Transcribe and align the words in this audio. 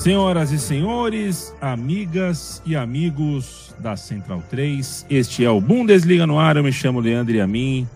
Senhoras 0.00 0.50
e 0.50 0.58
senhores, 0.58 1.54
amigas 1.60 2.62
e 2.64 2.74
amigos 2.74 3.74
da 3.78 3.98
Central 3.98 4.42
3, 4.48 5.04
este 5.10 5.44
é 5.44 5.50
o 5.50 5.60
Bundesliga 5.60 6.26
no 6.26 6.38
ar. 6.38 6.56
Eu 6.56 6.64
me 6.64 6.72
chamo 6.72 7.00
Leandro 7.00 7.38
a 7.42 7.46
mim. 7.46 7.86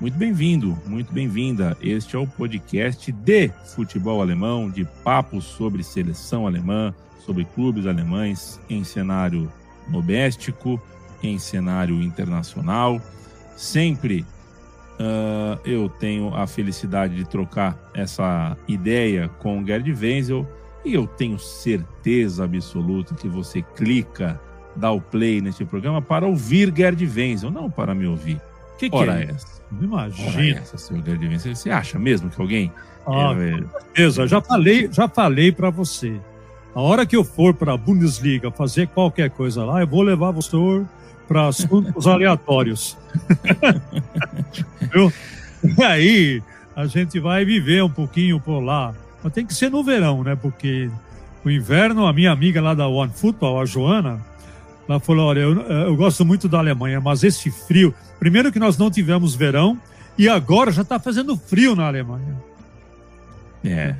Muito 0.00 0.18
bem-vindo, 0.18 0.76
muito 0.84 1.12
bem-vinda. 1.12 1.76
Este 1.80 2.16
é 2.16 2.18
o 2.18 2.26
podcast 2.26 3.12
de 3.12 3.48
futebol 3.76 4.20
alemão, 4.20 4.68
de 4.68 4.84
papos 5.04 5.44
sobre 5.44 5.84
seleção 5.84 6.48
alemã, 6.48 6.92
sobre 7.24 7.44
clubes 7.44 7.86
alemães 7.86 8.60
em 8.68 8.82
cenário 8.82 9.48
doméstico, 9.86 10.82
em 11.22 11.38
cenário 11.38 12.02
internacional. 12.02 13.00
Sempre 13.56 14.26
uh, 14.98 15.60
eu 15.64 15.88
tenho 15.88 16.34
a 16.34 16.44
felicidade 16.48 17.14
de 17.14 17.24
trocar 17.24 17.78
essa 17.94 18.56
ideia 18.66 19.28
com 19.38 19.60
o 19.60 19.64
Gerd 19.64 19.92
Wenzel 19.92 20.44
e 20.86 20.94
eu 20.94 21.06
tenho 21.06 21.38
certeza 21.38 22.44
absoluta 22.44 23.14
que 23.14 23.28
você 23.28 23.62
clica, 23.62 24.40
dá 24.74 24.90
o 24.90 25.00
play 25.00 25.40
neste 25.40 25.64
programa 25.64 26.00
para 26.00 26.26
ouvir 26.26 26.72
Gerd 26.74 27.04
Wenzel, 27.04 27.50
não 27.50 27.70
para 27.70 27.94
me 27.94 28.06
ouvir. 28.06 28.40
O 28.74 28.78
que, 28.78 28.90
que 28.90 28.96
é 28.96 29.30
essa? 29.30 29.62
Imagina. 29.80 30.58
essa, 30.58 30.78
senhor 30.78 31.04
Gerd 31.04 31.26
Wenzel. 31.26 31.54
Você 31.54 31.70
acha 31.70 31.98
mesmo 31.98 32.30
que 32.30 32.40
alguém... 32.40 32.72
Ah, 33.06 33.34
é, 33.38 33.60
com 33.60 33.80
certeza. 33.80 34.26
Já 34.26 34.40
falei, 34.42 34.88
já 34.92 35.08
falei 35.08 35.50
para 35.50 35.70
você. 35.70 36.20
A 36.74 36.80
hora 36.80 37.06
que 37.06 37.16
eu 37.16 37.24
for 37.24 37.54
para 37.54 37.72
a 37.72 37.76
Bundesliga 37.76 38.50
fazer 38.50 38.88
qualquer 38.88 39.30
coisa 39.30 39.64
lá, 39.64 39.80
eu 39.80 39.86
vou 39.86 40.02
levar 40.02 40.30
você 40.30 40.56
para 41.26 41.48
assuntos 41.48 42.06
aleatórios. 42.08 42.96
E 45.78 45.82
aí 45.82 46.42
a 46.76 46.86
gente 46.86 47.18
vai 47.18 47.44
viver 47.44 47.82
um 47.82 47.90
pouquinho 47.90 48.38
por 48.38 48.60
lá. 48.60 48.94
Mas 49.26 49.32
tem 49.32 49.44
que 49.44 49.52
ser 49.52 49.72
no 49.72 49.82
verão, 49.82 50.22
né? 50.22 50.36
Porque 50.36 50.88
o 51.44 51.50
inverno, 51.50 52.06
a 52.06 52.12
minha 52.12 52.30
amiga 52.30 52.62
lá 52.62 52.74
da 52.74 52.86
One 52.86 53.10
Football, 53.12 53.60
a 53.60 53.64
Joana, 53.64 54.24
ela 54.88 55.00
falou: 55.00 55.26
olha, 55.26 55.40
eu, 55.40 55.62
eu 55.62 55.96
gosto 55.96 56.24
muito 56.24 56.48
da 56.48 56.58
Alemanha, 56.58 57.00
mas 57.00 57.24
esse 57.24 57.50
frio. 57.50 57.92
Primeiro 58.20 58.52
que 58.52 58.60
nós 58.60 58.78
não 58.78 58.88
tivemos 58.88 59.34
verão 59.34 59.80
e 60.16 60.28
agora 60.28 60.70
já 60.70 60.82
está 60.82 61.00
fazendo 61.00 61.36
frio 61.36 61.74
na 61.74 61.88
Alemanha. 61.88 62.36
É. 63.64 63.96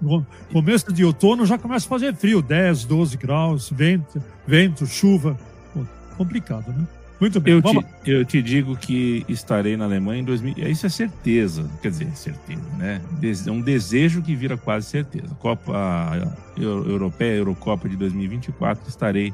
No 0.00 0.24
começo 0.52 0.92
de 0.92 1.04
outono 1.04 1.44
já 1.44 1.58
começa 1.58 1.86
a 1.86 1.88
fazer 1.88 2.14
frio, 2.14 2.40
10, 2.40 2.84
12 2.84 3.16
graus, 3.16 3.68
vento, 3.68 4.22
vento 4.46 4.86
chuva. 4.86 5.36
Pô, 5.74 5.84
complicado, 6.16 6.68
né? 6.68 6.86
Muito 7.20 7.40
bem. 7.40 7.54
Eu 7.54 7.62
te, 7.62 7.86
eu 8.06 8.24
te, 8.24 8.42
digo 8.42 8.76
que 8.76 9.24
estarei 9.28 9.76
na 9.76 9.84
Alemanha 9.84 10.20
em 10.20 10.24
2000. 10.24 10.68
Isso 10.68 10.86
é 10.86 10.88
certeza. 10.88 11.68
Quer 11.80 11.90
dizer, 11.90 12.10
certeza, 12.14 12.62
né? 12.76 13.00
É 13.46 13.50
um 13.50 13.60
desejo 13.60 14.22
que 14.22 14.34
vira 14.34 14.56
quase 14.56 14.86
certeza. 14.86 15.34
Copa 15.38 16.34
Europeia, 16.56 17.36
Eurocopa 17.38 17.88
de 17.88 17.96
2024, 17.96 18.88
estarei 18.88 19.32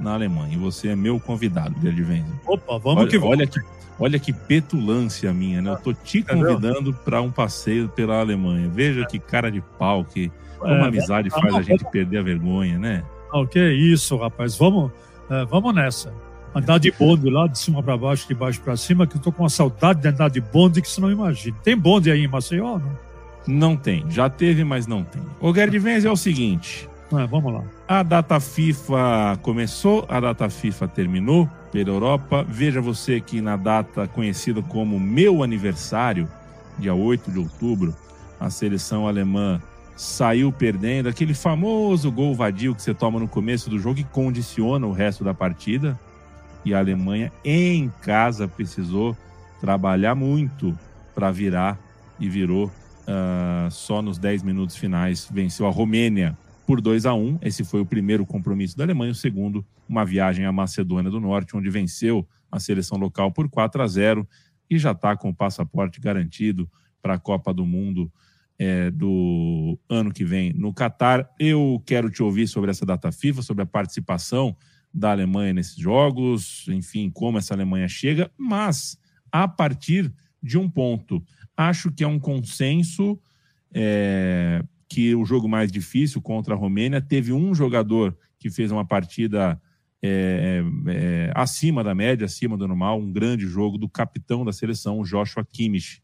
na 0.00 0.14
Alemanha. 0.14 0.54
E 0.54 0.56
você 0.56 0.88
é 0.88 0.96
meu 0.96 1.20
convidado, 1.20 1.78
de 1.78 1.88
Adventure. 1.88 2.38
Opa, 2.46 2.78
vamos 2.78 3.02
olha, 3.02 3.10
que 3.10 3.18
vamos. 3.18 3.36
Olha 3.36 3.46
que, 3.46 3.60
olha 3.98 4.18
que 4.18 4.32
petulância 4.32 5.32
minha, 5.32 5.60
né? 5.60 5.72
Eu 5.72 5.76
tô 5.76 5.92
te 5.92 6.22
convidando 6.22 6.94
para 6.94 7.20
um 7.20 7.30
passeio 7.30 7.86
pela 7.88 8.18
Alemanha. 8.18 8.70
Veja 8.72 9.04
que 9.04 9.18
cara 9.18 9.50
de 9.50 9.60
pau, 9.78 10.04
que 10.04 10.32
como 10.58 10.72
é, 10.72 10.80
a 10.80 10.86
amizade 10.86 11.28
faz 11.28 11.54
a 11.54 11.60
gente 11.60 11.84
perder 11.84 12.18
a 12.18 12.22
vergonha, 12.22 12.78
né? 12.78 13.04
O 13.30 13.46
que 13.46 13.58
é 13.58 13.72
isso, 13.72 14.16
rapaz? 14.16 14.56
Vamos, 14.56 14.90
vamos 15.50 15.74
nessa 15.74 16.23
andar 16.54 16.78
de 16.78 16.90
bonde 16.92 17.28
lá 17.28 17.46
de 17.46 17.58
cima 17.58 17.82
para 17.82 17.96
baixo, 17.96 18.28
de 18.28 18.34
baixo 18.34 18.60
para 18.60 18.76
cima, 18.76 19.06
que 19.06 19.16
eu 19.16 19.20
tô 19.20 19.32
com 19.32 19.42
uma 19.42 19.48
saudade 19.48 20.00
de 20.00 20.08
andar 20.08 20.30
de 20.30 20.40
bonde 20.40 20.80
que 20.80 20.88
você 20.88 21.00
não 21.00 21.10
imagina. 21.10 21.56
Tem 21.64 21.76
bonde 21.76 22.10
aí 22.10 22.24
em 22.24 22.28
Maceió, 22.28 22.78
não? 22.78 23.04
Não 23.46 23.76
tem. 23.76 24.04
Já 24.08 24.30
teve, 24.30 24.64
mas 24.64 24.86
não 24.86 25.02
tem. 25.02 25.22
O 25.40 25.52
Gerd 25.52 25.78
Venz 25.78 26.04
é 26.04 26.10
o 26.10 26.16
seguinte. 26.16 26.88
É, 27.12 27.26
vamos 27.26 27.52
lá. 27.52 27.62
A 27.86 28.02
data 28.02 28.40
FIFA 28.40 29.38
começou, 29.42 30.06
a 30.08 30.18
data 30.18 30.48
FIFA 30.48 30.88
terminou 30.88 31.48
pela 31.70 31.90
Europa. 31.90 32.46
Veja 32.48 32.80
você 32.80 33.20
que 33.20 33.40
na 33.40 33.56
data 33.56 34.08
conhecida 34.08 34.62
como 34.62 34.98
meu 34.98 35.42
aniversário, 35.42 36.28
dia 36.78 36.94
8 36.94 37.30
de 37.30 37.38
outubro, 37.38 37.94
a 38.40 38.48
seleção 38.48 39.06
alemã 39.06 39.60
saiu 39.94 40.50
perdendo 40.50 41.08
aquele 41.08 41.34
famoso 41.34 42.10
gol 42.10 42.34
vadio 42.34 42.74
que 42.74 42.82
você 42.82 42.94
toma 42.94 43.20
no 43.20 43.28
começo 43.28 43.70
do 43.70 43.78
jogo 43.78 44.00
e 44.00 44.04
condiciona 44.04 44.86
o 44.86 44.92
resto 44.92 45.22
da 45.22 45.34
partida 45.34 45.98
e 46.64 46.72
a 46.72 46.78
Alemanha 46.78 47.32
em 47.44 47.90
casa 48.00 48.48
precisou 48.48 49.16
trabalhar 49.60 50.14
muito 50.14 50.76
para 51.14 51.30
virar 51.30 51.78
e 52.18 52.28
virou 52.28 52.66
uh, 52.66 53.70
só 53.70 54.00
nos 54.00 54.18
10 54.18 54.42
minutos 54.42 54.76
finais. 54.76 55.28
Venceu 55.30 55.66
a 55.66 55.70
Romênia 55.70 56.36
por 56.66 56.80
2 56.80 57.06
a 57.06 57.14
1 57.14 57.38
Esse 57.42 57.64
foi 57.64 57.80
o 57.80 57.86
primeiro 57.86 58.24
compromisso 58.24 58.76
da 58.76 58.84
Alemanha. 58.84 59.12
O 59.12 59.14
segundo, 59.14 59.64
uma 59.88 60.04
viagem 60.04 60.46
à 60.46 60.52
Macedônia 60.52 61.10
do 61.10 61.20
Norte, 61.20 61.56
onde 61.56 61.68
venceu 61.70 62.26
a 62.50 62.58
seleção 62.58 62.98
local 62.98 63.30
por 63.32 63.48
4 63.48 63.82
a 63.82 63.86
0 63.86 64.28
e 64.70 64.78
já 64.78 64.92
está 64.92 65.16
com 65.16 65.28
o 65.28 65.34
passaporte 65.34 66.00
garantido 66.00 66.70
para 67.02 67.14
a 67.14 67.18
Copa 67.18 67.52
do 67.52 67.66
Mundo 67.66 68.10
é, 68.58 68.90
do 68.90 69.78
ano 69.88 70.12
que 70.12 70.24
vem 70.24 70.52
no 70.52 70.72
Catar. 70.72 71.28
Eu 71.38 71.82
quero 71.84 72.10
te 72.10 72.22
ouvir 72.22 72.46
sobre 72.48 72.70
essa 72.70 72.86
data 72.86 73.12
FIFA, 73.12 73.42
sobre 73.42 73.62
a 73.62 73.66
participação 73.66 74.56
da 74.94 75.10
Alemanha 75.10 75.52
nesses 75.52 75.76
jogos, 75.76 76.66
enfim, 76.68 77.10
como 77.10 77.38
essa 77.38 77.52
Alemanha 77.52 77.88
chega, 77.88 78.30
mas 78.38 78.96
a 79.32 79.48
partir 79.48 80.12
de 80.40 80.56
um 80.56 80.70
ponto. 80.70 81.20
Acho 81.56 81.90
que 81.90 82.04
é 82.04 82.06
um 82.06 82.20
consenso 82.20 83.18
é, 83.74 84.62
que 84.88 85.14
o 85.14 85.24
jogo 85.24 85.48
mais 85.48 85.72
difícil 85.72 86.22
contra 86.22 86.54
a 86.54 86.56
Romênia 86.56 87.00
teve 87.00 87.32
um 87.32 87.52
jogador 87.54 88.16
que 88.38 88.48
fez 88.50 88.70
uma 88.70 88.86
partida 88.86 89.60
é, 90.00 90.62
é, 90.86 91.32
acima 91.34 91.82
da 91.82 91.94
média, 91.94 92.26
acima 92.26 92.56
do 92.56 92.68
normal, 92.68 93.00
um 93.00 93.10
grande 93.10 93.46
jogo 93.46 93.78
do 93.78 93.88
capitão 93.88 94.44
da 94.44 94.52
seleção, 94.52 95.02
Joshua 95.02 95.44
Kimmich, 95.50 96.02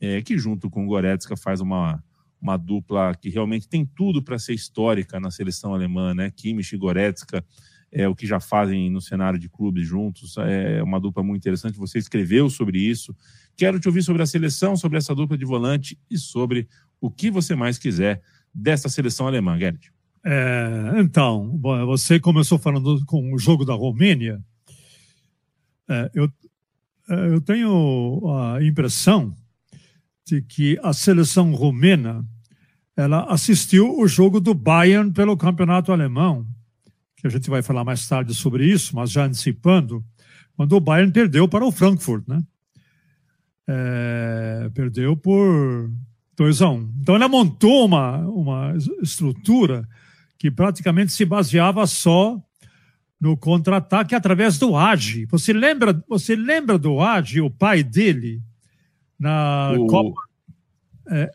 é, 0.00 0.22
que 0.22 0.38
junto 0.38 0.70
com 0.70 0.84
o 0.84 0.86
Goretzka 0.86 1.36
faz 1.36 1.60
uma, 1.60 2.04
uma 2.40 2.56
dupla 2.56 3.14
que 3.14 3.30
realmente 3.30 3.68
tem 3.68 3.84
tudo 3.84 4.22
para 4.22 4.38
ser 4.38 4.54
histórica 4.54 5.18
na 5.18 5.30
seleção 5.30 5.74
alemã, 5.74 6.14
né? 6.14 6.30
Kimmich 6.30 6.74
e 6.74 6.78
Goretzka 6.78 7.44
é, 7.90 8.06
o 8.06 8.14
que 8.14 8.26
já 8.26 8.38
fazem 8.40 8.90
no 8.90 9.00
cenário 9.00 9.38
de 9.38 9.48
clubes 9.48 9.86
juntos. 9.86 10.36
É 10.38 10.82
uma 10.82 11.00
dupla 11.00 11.22
muito 11.22 11.42
interessante. 11.42 11.78
Você 11.78 11.98
escreveu 11.98 12.50
sobre 12.50 12.78
isso. 12.78 13.14
Quero 13.56 13.80
te 13.80 13.88
ouvir 13.88 14.02
sobre 14.02 14.22
a 14.22 14.26
seleção, 14.26 14.76
sobre 14.76 14.98
essa 14.98 15.14
dupla 15.14 15.36
de 15.36 15.44
volante 15.44 15.98
e 16.10 16.18
sobre 16.18 16.68
o 17.00 17.10
que 17.10 17.30
você 17.30 17.54
mais 17.54 17.78
quiser 17.78 18.22
dessa 18.52 18.88
seleção 18.88 19.26
alemã, 19.26 19.58
Gerd. 19.58 19.92
É, 20.24 21.00
então, 21.00 21.58
você 21.86 22.20
começou 22.20 22.58
falando 22.58 23.04
com 23.06 23.32
o 23.32 23.38
jogo 23.38 23.64
da 23.64 23.74
Romênia. 23.74 24.42
É, 25.88 26.10
eu, 26.14 26.30
é, 27.08 27.34
eu 27.34 27.40
tenho 27.40 28.22
a 28.30 28.62
impressão 28.62 29.34
de 30.26 30.42
que 30.42 30.78
a 30.82 30.92
seleção 30.92 31.52
romena 31.54 32.24
ela 32.94 33.32
assistiu 33.32 33.96
o 33.98 34.06
jogo 34.06 34.40
do 34.40 34.52
Bayern 34.52 35.12
pelo 35.12 35.36
campeonato 35.36 35.92
alemão 35.92 36.46
que 37.20 37.26
a 37.26 37.30
gente 37.30 37.50
vai 37.50 37.62
falar 37.62 37.84
mais 37.84 38.06
tarde 38.06 38.34
sobre 38.34 38.64
isso, 38.64 38.94
mas 38.94 39.10
já 39.10 39.24
antecipando, 39.24 40.04
quando 40.56 40.72
o 40.74 40.80
Bayern 40.80 41.12
perdeu 41.12 41.48
para 41.48 41.64
o 41.64 41.72
Frankfurt, 41.72 42.26
né? 42.26 42.42
É, 43.66 44.70
perdeu 44.72 45.16
por 45.16 45.90
2 46.36 46.62
a 46.62 46.68
1 46.70 46.72
um. 46.72 46.92
Então 47.00 47.16
ela 47.16 47.28
montou 47.28 47.84
uma, 47.84 48.18
uma 48.28 48.74
estrutura 49.02 49.86
que 50.38 50.50
praticamente 50.50 51.12
se 51.12 51.24
baseava 51.24 51.86
só 51.86 52.40
no 53.20 53.36
contra-ataque 53.36 54.14
através 54.14 54.58
do 54.58 54.76
Agi. 54.76 55.26
Você 55.26 55.52
lembra, 55.52 56.02
você 56.08 56.36
lembra 56.36 56.78
do 56.78 57.00
Agi, 57.00 57.40
o 57.40 57.50
pai 57.50 57.82
dele, 57.82 58.40
na 59.18 59.72
o... 59.76 59.86
Copa? 59.86 60.20
É, 61.10 61.30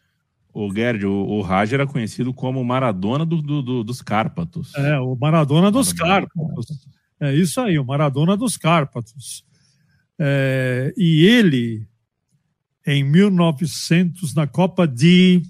o 0.53 0.71
Gerd, 0.71 1.05
o, 1.05 1.11
o 1.11 1.41
Raj 1.41 1.73
era 1.73 1.88
conhecido 1.88 2.33
como 2.33 2.63
Maradona 2.63 3.25
do, 3.25 3.41
do, 3.41 3.61
do, 3.61 3.83
dos 3.83 4.01
Cárpatos. 4.01 4.73
É, 4.75 5.00
o 5.00 5.15
Maradona 5.15 5.71
dos 5.71 5.91
Cárpatos. 5.91 6.88
É 7.19 7.33
isso 7.33 7.59
aí, 7.59 7.79
o 7.79 7.85
Maradona 7.85 8.38
dos 8.38 8.55
Cárpatos. 8.55 9.44
É, 10.19 10.94
e 10.95 11.25
ele, 11.25 11.88
em 12.85 13.03
1900, 13.03 14.35
na 14.35 14.45
Copa 14.45 14.88
de. 14.88 15.41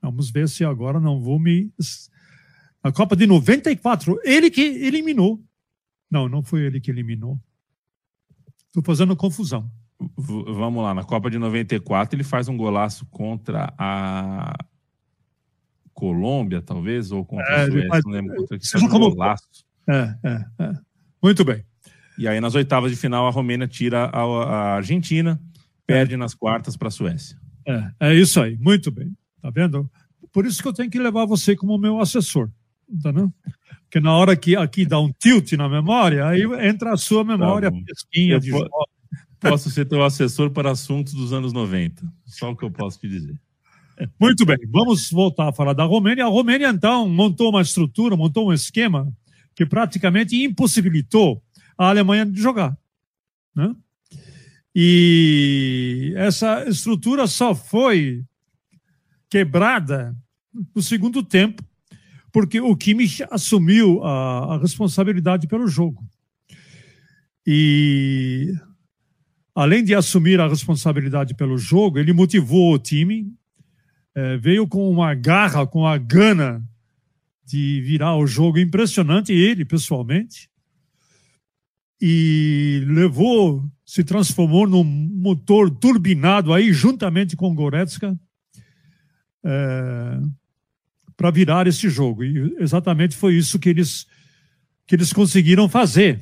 Vamos 0.00 0.30
ver 0.30 0.48
se 0.48 0.64
agora 0.64 1.00
não 1.00 1.20
vou 1.20 1.40
me. 1.40 1.72
Na 2.82 2.92
Copa 2.92 3.16
de 3.16 3.26
94, 3.26 4.20
ele 4.22 4.50
que 4.50 4.60
eliminou 4.60 5.42
Não, 6.10 6.28
não 6.28 6.42
foi 6.42 6.60
ele 6.60 6.80
que 6.80 6.90
eliminou. 6.90 7.40
Estou 8.66 8.82
fazendo 8.82 9.16
confusão. 9.16 9.70
Vamos 10.16 10.82
lá, 10.82 10.94
na 10.94 11.04
Copa 11.04 11.30
de 11.30 11.38
94 11.38 12.16
ele 12.16 12.24
faz 12.24 12.48
um 12.48 12.56
golaço 12.56 13.06
contra 13.06 13.72
a 13.78 14.54
Colômbia, 15.92 16.60
talvez, 16.60 17.12
ou 17.12 17.24
contra 17.24 17.46
é, 17.46 17.62
a 17.62 17.66
Suécia, 17.70 18.00
não 18.04 18.12
lembro 18.12 18.36
contra 18.36 18.58
que 18.58 18.84
um 18.84 18.88
golaço. 18.88 19.64
É, 19.88 20.14
é, 20.24 20.44
é. 20.58 20.72
Muito 21.22 21.44
bem. 21.44 21.64
E 22.18 22.28
aí 22.28 22.40
nas 22.40 22.54
oitavas 22.54 22.90
de 22.90 22.96
final 22.96 23.26
a 23.26 23.30
Romênia 23.30 23.66
tira 23.66 24.06
a, 24.06 24.22
a 24.22 24.74
Argentina, 24.76 25.40
perde 25.86 26.14
é. 26.14 26.16
nas 26.16 26.34
quartas 26.34 26.76
para 26.76 26.88
a 26.88 26.90
Suécia. 26.90 27.38
É, 27.66 28.10
é 28.10 28.14
isso 28.14 28.40
aí, 28.40 28.56
muito 28.58 28.90
bem. 28.90 29.12
Tá 29.40 29.50
vendo? 29.50 29.90
Por 30.32 30.46
isso 30.46 30.62
que 30.62 30.68
eu 30.68 30.72
tenho 30.72 30.90
que 30.90 30.98
levar 30.98 31.26
você 31.26 31.54
como 31.54 31.78
meu 31.78 32.00
assessor. 32.00 32.50
Tá 33.02 33.12
não? 33.12 33.32
Porque 33.94 34.00
na 34.00 34.12
hora 34.16 34.36
que 34.36 34.56
aqui 34.56 34.84
dá 34.84 34.98
um 34.98 35.12
tilt 35.12 35.52
na 35.52 35.68
memória, 35.68 36.26
aí 36.26 36.42
entra 36.66 36.92
a 36.92 36.96
sua 36.96 37.22
memória 37.22 37.70
tá 37.70 37.78
pesquinha 37.86 38.40
de 38.40 38.50
po 38.50 38.68
Posso 39.48 39.70
ser 39.70 39.84
teu 39.84 40.02
assessor 40.02 40.50
para 40.50 40.70
assuntos 40.70 41.12
dos 41.12 41.32
anos 41.32 41.52
90. 41.52 42.02
Só 42.26 42.50
o 42.50 42.56
que 42.56 42.64
eu 42.64 42.70
posso 42.70 42.98
te 42.98 43.08
dizer. 43.08 43.38
Muito 44.18 44.44
bem, 44.44 44.58
vamos 44.68 45.10
voltar 45.10 45.48
a 45.48 45.52
falar 45.52 45.72
da 45.72 45.84
Romênia. 45.84 46.24
A 46.24 46.28
Romênia, 46.28 46.68
então, 46.68 47.08
montou 47.08 47.50
uma 47.50 47.62
estrutura, 47.62 48.16
montou 48.16 48.48
um 48.48 48.52
esquema 48.52 49.12
que 49.54 49.64
praticamente 49.64 50.42
impossibilitou 50.42 51.42
a 51.78 51.88
Alemanha 51.88 52.26
de 52.26 52.40
jogar. 52.40 52.76
Né? 53.54 53.74
E 54.74 56.12
essa 56.16 56.68
estrutura 56.68 57.26
só 57.26 57.54
foi 57.54 58.24
quebrada 59.30 60.16
no 60.74 60.82
segundo 60.82 61.22
tempo, 61.22 61.62
porque 62.32 62.60
o 62.60 62.76
Kimmich 62.76 63.24
assumiu 63.30 64.02
a, 64.02 64.54
a 64.54 64.58
responsabilidade 64.58 65.46
pelo 65.46 65.68
jogo. 65.68 66.04
E 67.46 68.52
além 69.54 69.84
de 69.84 69.94
assumir 69.94 70.40
a 70.40 70.48
responsabilidade 70.48 71.34
pelo 71.34 71.56
jogo, 71.56 71.98
ele 71.98 72.12
motivou 72.12 72.74
o 72.74 72.78
time, 72.78 73.32
é, 74.14 74.36
veio 74.36 74.66
com 74.66 74.90
uma 74.90 75.14
garra, 75.14 75.66
com 75.66 75.86
a 75.86 75.96
gana 75.96 76.62
de 77.44 77.80
virar 77.82 78.16
o 78.16 78.26
jogo 78.26 78.58
impressionante, 78.58 79.32
ele 79.32 79.64
pessoalmente, 79.64 80.48
e 82.00 82.82
levou, 82.86 83.64
se 83.84 84.02
transformou 84.02 84.66
num 84.66 84.82
motor 84.82 85.70
turbinado 85.70 86.52
aí, 86.52 86.72
juntamente 86.72 87.36
com 87.36 87.54
Goretzka, 87.54 88.18
é, 89.44 90.20
para 91.16 91.30
virar 91.30 91.66
esse 91.66 91.88
jogo. 91.88 92.24
E 92.24 92.56
exatamente 92.58 93.16
foi 93.16 93.36
isso 93.36 93.58
que 93.58 93.68
eles, 93.68 94.06
que 94.86 94.96
eles 94.96 95.12
conseguiram 95.12 95.68
fazer. 95.68 96.20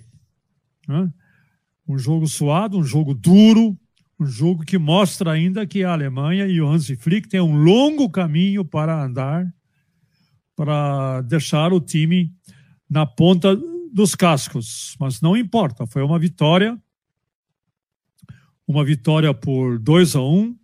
Né? 0.86 1.10
Um 1.86 1.98
jogo 1.98 2.26
suado, 2.26 2.78
um 2.78 2.84
jogo 2.84 3.14
duro, 3.14 3.76
um 4.18 4.26
jogo 4.26 4.64
que 4.64 4.78
mostra 4.78 5.32
ainda 5.32 5.66
que 5.66 5.82
a 5.82 5.92
Alemanha 5.92 6.46
e 6.46 6.60
o 6.60 6.68
Hansi 6.68 6.96
Flick 6.96 7.28
têm 7.28 7.40
um 7.40 7.56
longo 7.56 8.08
caminho 8.08 8.64
para 8.64 9.04
andar 9.04 9.52
para 10.54 11.22
deixar 11.22 11.72
o 11.72 11.80
time 11.80 12.32
na 12.88 13.06
ponta 13.06 13.56
dos 13.92 14.14
cascos. 14.14 14.96
Mas 15.00 15.20
não 15.20 15.36
importa, 15.36 15.86
foi 15.86 16.02
uma 16.02 16.18
vitória, 16.18 16.78
uma 18.66 18.84
vitória 18.84 19.32
por 19.34 19.78
2 19.78 20.16
a 20.16 20.20
1 20.20 20.24
um, 20.24 20.56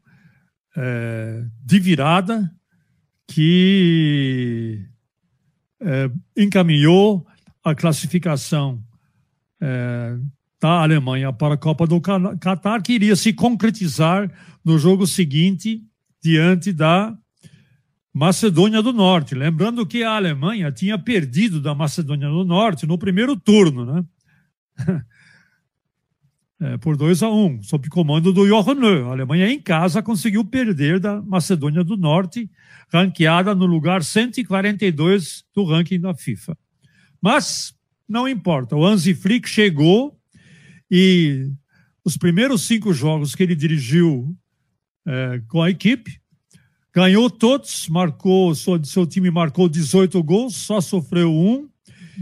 é, 0.76 1.44
de 1.64 1.80
virada 1.80 2.54
que 3.26 4.86
é, 5.80 6.10
encaminhou 6.36 7.26
a 7.64 7.74
classificação 7.74 8.82
é, 9.60 10.16
da 10.60 10.82
Alemanha 10.82 11.32
para 11.32 11.54
a 11.54 11.58
Copa 11.58 11.86
do 11.86 12.00
Catar, 12.00 12.82
que 12.82 12.92
iria 12.92 13.14
se 13.14 13.32
concretizar 13.32 14.30
no 14.64 14.78
jogo 14.78 15.06
seguinte 15.06 15.82
diante 16.22 16.72
da 16.72 17.16
Macedônia 18.12 18.82
do 18.82 18.92
Norte. 18.92 19.34
Lembrando 19.34 19.86
que 19.86 20.02
a 20.02 20.16
Alemanha 20.16 20.72
tinha 20.72 20.98
perdido 20.98 21.60
da 21.60 21.74
Macedônia 21.74 22.28
do 22.28 22.44
Norte 22.44 22.86
no 22.86 22.98
primeiro 22.98 23.36
turno, 23.36 23.84
né? 23.84 24.04
É, 26.60 26.76
por 26.76 26.96
2 26.96 27.22
a 27.22 27.30
1, 27.30 27.44
um, 27.44 27.62
sob 27.62 27.88
comando 27.88 28.32
do 28.32 28.44
Johan 28.44 28.74
Löw. 28.74 29.08
A 29.08 29.12
Alemanha 29.12 29.48
em 29.48 29.60
casa 29.60 30.02
conseguiu 30.02 30.44
perder 30.44 30.98
da 30.98 31.22
Macedônia 31.22 31.84
do 31.84 31.96
Norte, 31.96 32.50
ranqueada 32.92 33.54
no 33.54 33.64
lugar 33.64 34.02
142 34.02 35.44
do 35.54 35.62
ranking 35.62 36.00
da 36.00 36.12
FIFA. 36.12 36.58
Mas 37.22 37.72
não 38.08 38.28
importa, 38.28 38.74
o 38.74 38.84
Hansi 38.84 39.14
Flick 39.14 39.48
chegou 39.48 40.17
e 40.90 41.50
os 42.04 42.16
primeiros 42.16 42.62
cinco 42.62 42.92
jogos 42.92 43.34
que 43.34 43.42
ele 43.42 43.54
dirigiu 43.54 44.34
é, 45.06 45.40
com 45.48 45.62
a 45.62 45.70
equipe, 45.70 46.20
ganhou 46.94 47.28
todos, 47.30 47.88
marcou, 47.88 48.54
seu, 48.54 48.82
seu 48.84 49.06
time 49.06 49.30
marcou 49.30 49.68
18 49.68 50.22
gols, 50.22 50.56
só 50.56 50.80
sofreu 50.80 51.32
um. 51.32 51.68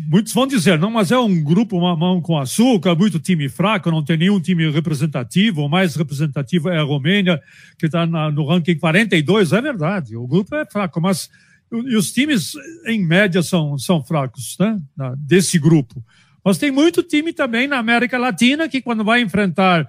Muitos 0.09 0.35
vão 0.35 0.47
dizer, 0.47 0.79
não, 0.79 0.91
mas 0.91 1.11
é 1.11 1.19
um 1.19 1.43
grupo 1.43 1.81
mamão 1.81 2.21
com 2.21 2.39
açúcar, 2.39 2.95
muito 2.95 3.19
time 3.19 3.49
fraco, 3.49 3.91
não 3.91 4.05
tem 4.05 4.19
nenhum 4.19 4.39
time 4.39 4.71
representativo. 4.71 5.63
O 5.63 5.69
mais 5.69 5.97
representativo 5.97 6.69
é 6.69 6.79
a 6.79 6.83
Romênia, 6.83 7.41
que 7.79 7.87
está 7.87 8.05
no 8.07 8.47
ranking 8.47 8.77
42. 8.77 9.53
É 9.53 9.63
verdade, 9.63 10.15
o 10.15 10.27
grupo 10.27 10.55
é 10.55 10.67
fraco, 10.67 11.01
mas 11.01 11.31
e 11.73 11.97
os 11.97 12.13
times, 12.13 12.53
em 12.87 13.05
média, 13.05 13.43
são, 13.43 13.77
são 13.77 14.03
fracos, 14.03 14.57
né? 14.59 14.81
Desse 15.19 15.59
grupo. 15.59 16.05
Mas 16.47 16.59
tem 16.59 16.71
muito 16.71 17.03
time 17.03 17.33
também 17.33 17.67
na 17.67 17.77
América 17.77 18.17
Latina 18.17 18.69
que, 18.69 18.81
quando 18.81 19.03
vai 19.03 19.21
enfrentar 19.21 19.85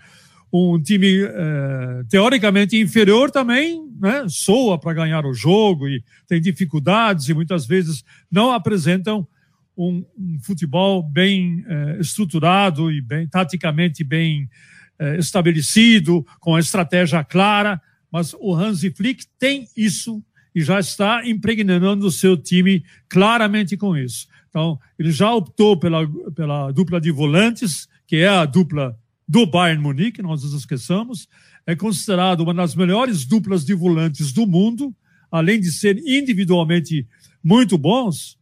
um 0.51 0.81
time 0.81 1.21
eh, 1.21 2.03
teoricamente 2.09 2.75
inferior 2.75 3.29
também 3.29 3.87
né, 4.01 4.25
soa 4.27 4.79
para 4.79 4.95
ganhar 4.95 5.23
o 5.23 5.35
jogo 5.35 5.87
e 5.87 6.03
tem 6.27 6.41
dificuldades 6.41 7.29
e 7.29 7.33
muitas 7.35 7.67
vezes 7.67 8.03
não 8.31 8.51
apresentam 8.51 9.27
um, 9.77 10.03
um 10.17 10.39
futebol 10.41 11.03
bem 11.03 11.63
eh, 11.67 11.97
estruturado 11.99 12.91
e 12.91 13.01
bem 13.01 13.27
taticamente 13.27 14.03
bem 14.03 14.49
eh, 14.97 15.17
estabelecido, 15.17 16.25
com 16.39 16.55
a 16.55 16.59
estratégia 16.59 17.23
clara, 17.23 17.79
mas 18.11 18.33
o 18.33 18.55
Hansi 18.55 18.89
Flick 18.89 19.27
tem 19.37 19.67
isso 19.77 20.23
e 20.55 20.61
já 20.63 20.79
está 20.79 21.21
impregnando 21.23 22.07
o 22.07 22.11
seu 22.11 22.35
time 22.35 22.83
claramente 23.07 23.77
com 23.77 23.95
isso. 23.95 24.25
Então, 24.49 24.79
ele 24.97 25.11
já 25.11 25.33
optou 25.33 25.77
pela, 25.77 26.07
pela 26.35 26.71
dupla 26.71 26.99
de 26.99 27.11
volantes, 27.11 27.87
que 28.05 28.17
é 28.17 28.27
a 28.27 28.45
dupla 28.45 28.97
do 29.27 29.45
Bayern 29.45 29.81
Munique, 29.81 30.21
nós 30.21 30.43
nos 30.43 30.53
esqueçamos, 30.53 31.27
é 31.65 31.75
considerado 31.75 32.41
uma 32.41 32.53
das 32.53 32.75
melhores 32.75 33.25
duplas 33.25 33.65
de 33.65 33.73
volantes 33.73 34.31
do 34.31 34.47
mundo, 34.47 34.95
além 35.29 35.59
de 35.59 35.71
ser 35.71 35.97
individualmente 35.97 37.05
muito 37.43 37.77
bons, 37.77 38.37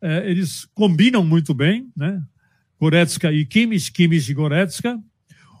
é, 0.00 0.30
eles 0.30 0.66
combinam 0.74 1.24
muito 1.24 1.54
bem, 1.54 1.88
né? 1.96 2.22
Goretzka 2.78 3.32
e 3.32 3.46
Kimmich, 3.46 3.90
Kimmich 3.90 4.30
e 4.30 4.34
Goretzka. 4.34 5.00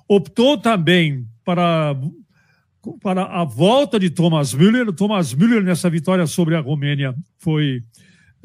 Optou 0.06 0.58
também 0.58 1.26
para, 1.44 1.96
para 3.02 3.24
a 3.24 3.44
volta 3.44 3.98
de 3.98 4.10
Thomas 4.10 4.52
Müller. 4.52 4.92
Thomas 4.92 5.32
Müller, 5.32 5.62
nessa 5.62 5.88
vitória 5.88 6.26
sobre 6.26 6.54
a 6.54 6.60
Romênia, 6.60 7.14
foi 7.38 7.82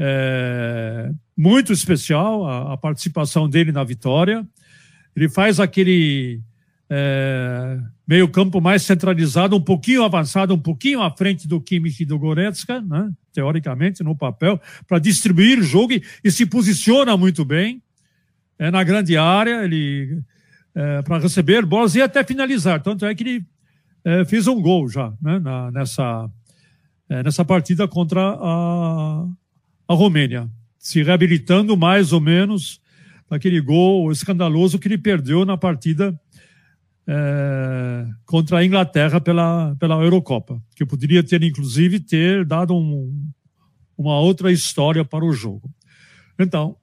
é, 0.04 1.12
muito 1.38 1.72
especial 1.72 2.48
a, 2.48 2.74
a 2.74 2.78
participação 2.78 3.48
dele 3.48 3.72
na 3.72 3.84
vitória. 3.84 4.44
Ele 5.16 5.30
faz 5.30 5.60
aquele 5.60 6.42
é, 6.90 7.78
meio 8.08 8.28
campo 8.28 8.60
mais 8.60 8.82
centralizado, 8.82 9.56
um 9.56 9.62
pouquinho 9.62 10.04
avançado, 10.04 10.56
um 10.56 10.60
pouquinho 10.60 11.04
à 11.04 11.12
frente 11.12 11.48
do 11.48 11.62
Kimmich 11.62 12.02
e 12.02 12.06
do 12.06 12.18
Goretzka, 12.18 12.82
né? 12.82 13.12
teoricamente, 13.32 14.04
no 14.04 14.18
papel, 14.18 14.60
para 14.88 14.98
distribuir 14.98 15.60
o 15.60 15.64
jogo 15.64 15.94
e, 15.94 16.04
e, 16.24 16.32
se 16.32 16.48
posiciona 16.48 17.16
muito 17.16 17.46
bem 17.46 17.80
é, 18.58 18.72
na 18.72 18.84
grande 18.84 19.16
área, 19.18 19.64
ele 19.64 20.20
é, 20.74 21.04
para 21.04 21.20
receber 21.20 21.64
bolas 21.64 21.94
e 21.94 22.02
até 22.02 22.24
finalizar. 22.24 22.82
Tanto 22.82 23.06
é 23.06 23.14
que 23.14 23.24
ele 23.24 23.46
é, 24.04 24.26
fez 24.26 24.48
um 24.48 24.60
gol 24.60 24.90
já 24.90 25.14
né? 25.22 25.38
Na, 25.38 25.70
nessa, 25.70 26.28
é, 27.08 27.22
nessa 27.22 27.46
partida 27.46 27.88
contra 27.88 28.20
a, 28.20 29.28
a 29.92 29.96
Romênia, 29.96 30.50
se 30.80 31.04
reabilitando 31.04 31.76
mais 31.78 32.14
ou 32.14 32.22
menos 32.22 32.82
daquele 33.30 33.62
gol 33.62 34.12
escandaloso 34.12 34.80
que 34.80 34.88
ele 34.88 34.98
perdeu 34.98 35.46
na 35.46 35.58
partida 35.58 36.20
é, 37.08 38.08
contra 38.26 38.60
a 38.60 38.66
Inglaterra 38.66 39.20
pela, 39.20 39.76
pela 39.80 39.96
Eurocopa, 39.96 40.62
que 40.76 40.86
poderia 40.86 41.24
ter, 41.24 41.42
inclusive, 41.44 42.00
ter 42.00 42.46
dado 42.46 42.76
um, 42.76 43.30
uma 43.98 44.20
outra 44.20 44.52
história 44.52 45.04
para 45.04 45.26
o 45.26 45.34
jogo. 45.34 45.70
Então, 46.38 46.76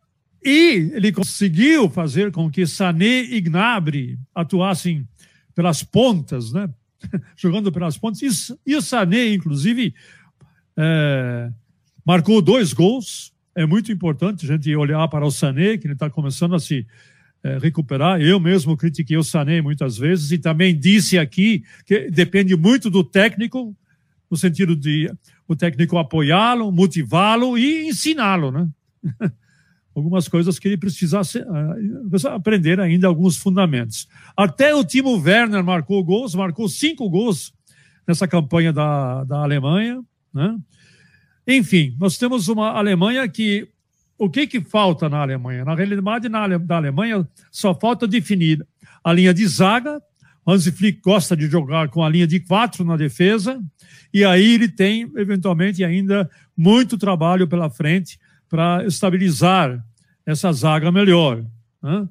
e 0.45 0.93
ele 0.95 1.13
conseguiu 1.13 1.91
fazer 1.91 2.31
com 2.31 2.51
que 2.51 2.67
Sané 2.67 3.23
e 3.23 3.41
Gnabry 3.41 4.19
atuassem 4.35 5.07
pelas 5.55 5.83
pontas, 5.83 6.53
né? 6.53 6.69
jogando 7.37 7.71
pelas 7.73 7.97
pontas, 7.99 8.23
e, 8.23 8.73
e 8.73 8.77
o 8.77 8.83
Sané, 8.83 9.35
inclusive, 9.35 9.95
é, 10.77 11.51
marcou 12.09 12.41
dois 12.41 12.73
gols, 12.73 13.35
é 13.55 13.67
muito 13.67 13.93
importante 13.93 14.47
a 14.47 14.57
gente 14.57 14.75
olhar 14.75 15.07
para 15.09 15.27
o 15.27 15.31
Sané, 15.31 15.77
que 15.77 15.87
ele 15.87 15.93
está 15.93 16.09
começando 16.09 16.55
a 16.55 16.59
se, 16.59 16.87
é, 17.45 17.59
recuperar. 17.59 18.19
Eu 18.19 18.41
mesmo 18.41 18.79
critiquei 18.79 19.19
o 19.19 19.23
Sané 19.23 19.61
muitas 19.61 19.99
vezes 19.99 20.33
e 20.33 20.39
também 20.39 20.75
disse 20.75 21.19
aqui 21.19 21.63
que 21.85 22.11
depende 22.11 22.57
muito 22.57 22.89
do 22.89 23.05
técnico, 23.05 23.77
no 24.31 24.39
sentido 24.39 24.75
de 24.75 25.13
o 25.47 25.55
técnico 25.55 25.99
apoiá-lo, 25.99 26.73
motivá-lo 26.73 27.59
e 27.59 27.89
ensiná-lo, 27.89 28.51
né? 28.51 28.67
Algumas 29.95 30.29
coisas 30.29 30.59
que 30.59 30.69
ele 30.69 30.79
precisasse 30.79 31.41
uh, 31.41 32.29
aprender 32.29 32.81
ainda 32.81 33.09
alguns 33.09 33.37
fundamentos. 33.37 34.09
Até 34.37 34.73
o 34.73 34.85
Timo 34.85 35.19
Werner 35.19 35.63
marcou 35.63 36.03
gols, 36.05 36.35
marcou 36.37 36.69
cinco 36.69 37.11
gols 37.11 37.53
nessa 38.07 38.29
campanha 38.29 38.73
da, 38.73 39.25
da 39.25 39.43
Alemanha, 39.43 40.01
né? 40.33 40.57
Enfim, 41.49 41.97
nós 41.99 42.19
temos 42.19 42.47
uma 42.49 42.73
Alemanha 42.73 43.27
que 43.27 43.67
o 44.19 44.29
que, 44.29 44.47
que 44.47 44.61
falta 44.61 45.09
na 45.09 45.19
Alemanha? 45.23 45.65
Na 45.65 45.75
realidade, 45.75 46.29
na, 46.29 46.47
da 46.59 46.77
Alemanha, 46.77 47.27
só 47.51 47.75
falta 47.75 48.07
definir 48.07 48.67
a 49.03 49.13
linha 49.13 49.33
de 49.33 49.47
zaga. 49.47 50.03
Hansi 50.47 50.73
Flick 50.73 51.01
gosta 51.01 51.37
de 51.37 51.47
jogar 51.47 51.89
com 51.89 52.03
a 52.03 52.09
linha 52.09 52.27
de 52.27 52.41
quatro 52.41 52.85
na 52.85 52.97
defesa, 52.97 53.63
e 54.13 54.25
aí 54.25 54.55
ele 54.55 54.69
tem, 54.69 55.11
eventualmente, 55.17 55.85
ainda 55.85 56.29
muito 56.57 56.99
trabalho 56.99 57.47
pela 57.47 57.71
frente 57.71 58.19
para 58.49 58.85
estabilizar 58.87 59.83
essa 60.27 60.53
zaga 60.53 60.91
melhor. 60.91 61.45
Né? 61.83 62.09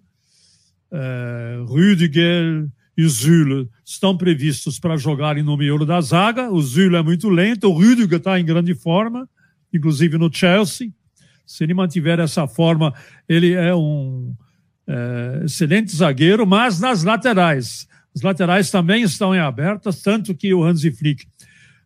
É, 0.92 1.64
Rüdiger 1.68 2.68
e 2.98 3.08
Zülle 3.08 3.70
estão 3.86 4.18
previstos 4.18 4.80
para 4.80 4.98
jogarem 4.98 5.44
no 5.44 5.56
miolo 5.56 5.86
da 5.86 6.02
zaga. 6.02 6.50
O 6.50 6.60
Zülle 6.60 6.96
é 6.96 7.04
muito 7.04 7.30
lento, 7.30 7.70
o 7.70 7.78
Rüdiger 7.78 8.18
está 8.18 8.40
em 8.40 8.46
grande 8.46 8.74
forma, 8.74 9.30
inclusive 9.72 10.18
no 10.18 10.34
Chelsea. 10.34 10.92
Se 11.46 11.64
ele 11.64 11.76
mantiver 11.76 12.20
essa 12.20 12.48
forma, 12.48 12.92
ele 13.30 13.54
é 13.54 13.74
um 13.76 14.34
é, 14.88 15.44
excelente 15.46 15.96
zagueiro, 15.96 16.48
mas 16.48 16.80
nas 16.80 17.04
laterais. 17.04 17.88
As 18.16 18.24
laterais 18.24 18.72
também 18.72 19.04
estão 19.04 19.36
em 19.36 19.40
abertas, 19.40 20.02
tanto 20.02 20.34
que 20.34 20.52
o 20.52 20.64
Hansi 20.64 20.92
Flick 20.92 21.28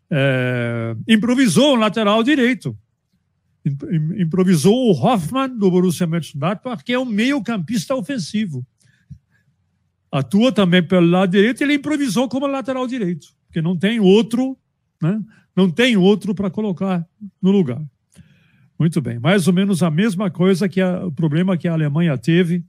é, 0.09 0.95
improvisou 1.07 1.73
o 1.73 1.75
lateral 1.75 2.23
direito. 2.23 2.75
Improvisou 4.17 4.73
o 4.73 4.91
Hoffmann 4.93 5.57
do 5.57 5.69
Borussia 5.69 6.07
Mönchengladbach, 6.07 6.83
que 6.83 6.93
é 6.93 6.97
um 6.97 7.05
meio-campista 7.05 7.93
ofensivo. 7.95 8.65
Atua 10.11 10.51
também 10.51 10.83
pelo 10.83 11.07
lado 11.07 11.31
direito, 11.31 11.63
ele 11.63 11.75
improvisou 11.75 12.27
como 12.27 12.45
lateral 12.45 12.85
direito, 12.85 13.27
porque 13.45 13.61
não 13.61 13.77
tem 13.77 13.97
outro, 13.99 14.57
né? 15.01 15.21
Não 15.55 15.69
tem 15.69 15.95
outro 15.95 16.35
para 16.35 16.49
colocar 16.49 17.07
no 17.41 17.51
lugar. 17.51 17.81
Muito 18.77 18.99
bem. 18.99 19.17
Mais 19.19 19.47
ou 19.47 19.53
menos 19.53 19.81
a 19.83 19.91
mesma 19.91 20.29
coisa 20.31 20.67
que 20.67 20.81
a, 20.81 21.05
o 21.05 21.11
problema 21.11 21.55
que 21.55 21.67
a 21.67 21.73
Alemanha 21.73 22.17
teve 22.17 22.65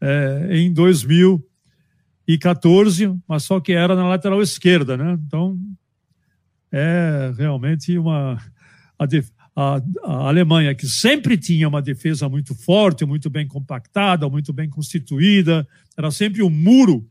é, 0.00 0.48
em 0.50 0.72
2014, 0.72 3.16
mas 3.28 3.44
só 3.44 3.60
que 3.60 3.70
era 3.72 3.94
na 3.94 4.08
lateral 4.08 4.42
esquerda, 4.42 4.96
né? 4.96 5.16
Então, 5.26 5.56
é 6.72 7.32
realmente 7.36 7.96
uma. 7.96 8.42
A, 8.98 9.04
a, 9.54 9.82
a, 10.04 10.28
Alemanha, 10.28 10.74
que 10.74 10.86
sempre 10.86 11.36
tinha 11.36 11.68
uma 11.68 11.82
defesa 11.82 12.28
muito 12.28 12.54
forte, 12.54 13.04
muito 13.04 13.30
bem 13.30 13.46
compactada, 13.46 14.28
muito 14.28 14.52
bem 14.52 14.68
constituída, 14.68 15.66
era 16.00 16.10
sempre 16.10 16.42
um 16.42 16.48
muro. 16.48 17.06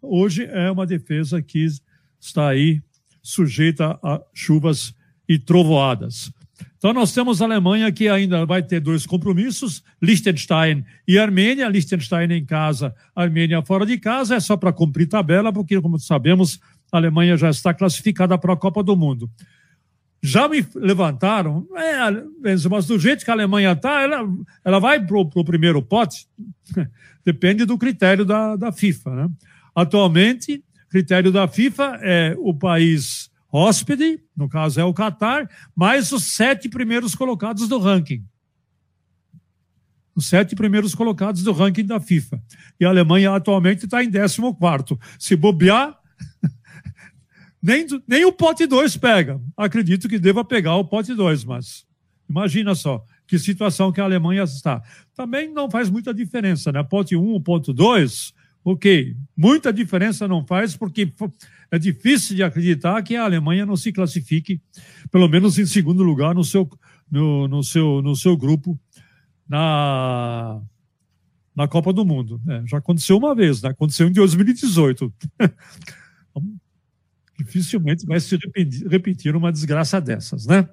Hoje 0.00 0.44
é 0.44 0.70
uma 0.70 0.86
defesa 0.86 1.42
que 1.42 1.66
está 2.20 2.48
aí 2.48 2.80
sujeita 3.20 3.98
a 4.02 4.20
chuvas 4.32 4.94
e 5.28 5.36
trovoadas. 5.36 6.32
Então, 6.78 6.92
nós 6.92 7.12
temos 7.12 7.42
a 7.42 7.44
Alemanha 7.44 7.90
que 7.90 8.08
ainda 8.08 8.46
vai 8.46 8.62
ter 8.62 8.80
dois 8.80 9.04
compromissos, 9.04 9.82
Liechtenstein 10.00 10.84
e 11.06 11.18
Armênia. 11.18 11.68
Liechtenstein 11.68 12.30
em 12.32 12.44
casa, 12.44 12.94
Armênia 13.14 13.60
fora 13.62 13.84
de 13.84 13.98
casa. 13.98 14.36
É 14.36 14.40
só 14.40 14.56
para 14.56 14.72
cumprir 14.72 15.08
tabela, 15.08 15.52
porque, 15.52 15.80
como 15.80 15.98
sabemos, 15.98 16.60
a 16.92 16.98
Alemanha 16.98 17.36
já 17.36 17.50
está 17.50 17.74
classificada 17.74 18.38
para 18.38 18.52
a 18.52 18.56
Copa 18.56 18.82
do 18.82 18.96
Mundo. 18.96 19.28
Já 20.22 20.48
me 20.48 20.66
levantaram, 20.74 21.66
é, 21.74 21.98
mas 22.68 22.86
do 22.86 22.98
jeito 22.98 23.24
que 23.24 23.30
a 23.30 23.34
Alemanha 23.34 23.72
está, 23.72 24.02
ela, 24.02 24.28
ela 24.62 24.78
vai 24.78 25.04
para 25.04 25.18
o 25.18 25.44
primeiro 25.44 25.80
pote. 25.82 26.26
Depende 27.24 27.64
do 27.64 27.78
critério 27.78 28.24
da, 28.24 28.54
da 28.56 28.70
FIFA. 28.70 29.10
Né? 29.10 29.30
Atualmente, 29.74 30.62
critério 30.90 31.32
da 31.32 31.48
FIFA 31.48 31.98
é 32.02 32.36
o 32.38 32.52
país 32.52 33.30
hóspede, 33.52 34.20
no 34.36 34.48
caso 34.48 34.80
é 34.80 34.84
o 34.84 34.94
Catar, 34.94 35.48
mais 35.74 36.12
os 36.12 36.24
sete 36.24 36.68
primeiros 36.68 37.14
colocados 37.14 37.68
do 37.68 37.78
ranking. 37.78 38.24
Os 40.14 40.28
sete 40.28 40.54
primeiros 40.54 40.94
colocados 40.94 41.42
do 41.42 41.52
ranking 41.52 41.84
da 41.84 41.98
FIFA. 41.98 42.42
E 42.78 42.84
a 42.84 42.88
Alemanha 42.88 43.34
atualmente 43.34 43.86
está 43.86 44.04
em 44.04 44.10
14. 44.10 44.98
Se 45.18 45.34
bobear, 45.34 45.98
nem, 47.62 47.86
nem 48.06 48.24
o 48.24 48.32
pote 48.32 48.66
2 48.66 48.96
pega. 48.96 49.40
Acredito 49.56 50.08
que 50.08 50.18
deva 50.18 50.44
pegar 50.44 50.76
o 50.76 50.84
pote 50.84 51.14
2, 51.14 51.44
mas 51.44 51.84
imagina 52.28 52.74
só 52.74 53.04
que 53.26 53.38
situação 53.38 53.92
que 53.92 54.00
a 54.00 54.04
Alemanha 54.04 54.42
está. 54.42 54.82
Também 55.14 55.52
não 55.52 55.70
faz 55.70 55.88
muita 55.88 56.12
diferença, 56.12 56.72
né? 56.72 56.82
Pote 56.82 57.14
1, 57.14 57.36
um, 57.36 57.40
pote 57.40 57.72
2, 57.72 58.32
ok. 58.64 59.14
Muita 59.36 59.72
diferença 59.72 60.26
não 60.26 60.44
faz, 60.44 60.76
porque 60.76 61.12
é 61.70 61.78
difícil 61.78 62.34
de 62.34 62.42
acreditar 62.42 63.00
que 63.02 63.14
a 63.14 63.24
Alemanha 63.24 63.64
não 63.64 63.76
se 63.76 63.92
classifique, 63.92 64.60
pelo 65.10 65.28
menos 65.28 65.58
em 65.58 65.66
segundo 65.66 66.02
lugar 66.02 66.34
no 66.34 66.42
seu, 66.42 66.68
no, 67.10 67.46
no 67.46 67.62
seu, 67.62 68.02
no 68.02 68.16
seu 68.16 68.36
grupo 68.36 68.78
na, 69.48 70.60
na 71.54 71.68
Copa 71.68 71.92
do 71.92 72.04
Mundo. 72.04 72.40
É, 72.48 72.62
já 72.66 72.78
aconteceu 72.78 73.16
uma 73.16 73.34
vez, 73.34 73.62
né? 73.62 73.70
aconteceu 73.70 74.08
em 74.08 74.12
2018. 74.12 75.12
Dificilmente 77.44 78.04
vai 78.06 78.20
se 78.20 78.38
repetir, 78.88 79.34
uma 79.34 79.50
desgraça 79.50 80.00
dessas, 80.00 80.46
né? 80.46 80.68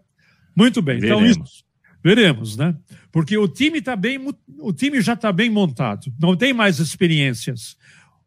Muito 0.56 0.82
bem. 0.82 1.00
Veremos. 1.00 1.32
Então, 1.32 1.44
isso, 1.46 1.64
veremos, 2.04 2.58
né? 2.58 2.76
Porque 3.12 3.38
o 3.38 3.48
time 3.48 3.82
tá 3.82 3.96
bem, 3.96 4.20
o 4.60 4.74
time 4.74 5.00
já 5.02 5.14
está 5.14 5.32
bem 5.32 5.50
montado, 5.50 6.12
não 6.20 6.36
tem 6.36 6.54
mais 6.54 6.80
experiências. 6.80 7.78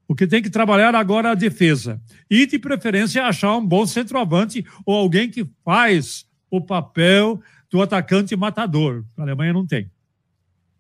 O 0.09 0.15
que 0.15 0.27
tem 0.27 0.43
que 0.43 0.51
trabalhar 0.51 0.95
agora 0.95 1.29
é 1.29 1.33
a 1.33 1.37
defesa. 1.37 2.01
E, 2.29 2.47
de 2.47 2.59
preferência, 2.59 3.25
achar 3.25 3.57
um 3.57 3.65
bom 3.65 3.87
centroavante 3.87 4.65
ou 4.85 4.97
alguém 4.97 5.31
que 5.31 5.49
faz 5.65 6.27
o 6.51 6.61
papel 6.61 7.41
do 7.71 7.81
atacante 7.81 8.35
matador. 8.35 9.05
A 9.17 9.23
Alemanha 9.23 9.53
não 9.53 9.67
tem. 9.67 9.89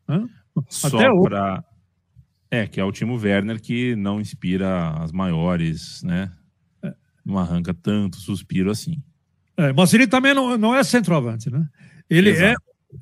Hã? 0.08 0.28
Só 0.68 0.90
para. 1.22 1.64
É, 2.50 2.66
que 2.66 2.80
é 2.80 2.84
o 2.84 2.90
Timo 2.90 3.14
Werner 3.16 3.60
que 3.60 3.94
não 3.94 4.20
inspira 4.20 4.90
as 4.94 5.12
maiores, 5.12 6.02
né? 6.02 6.32
Não 7.30 7.38
arranca 7.38 7.72
tanto 7.72 8.16
suspiro 8.16 8.70
assim. 8.70 9.02
É, 9.56 9.72
mas 9.72 9.94
ele 9.94 10.06
também 10.06 10.34
não, 10.34 10.58
não 10.58 10.74
é 10.74 10.82
centroavante, 10.82 11.50
né? 11.50 11.66
Ele 12.08 12.30
é, 12.30 12.54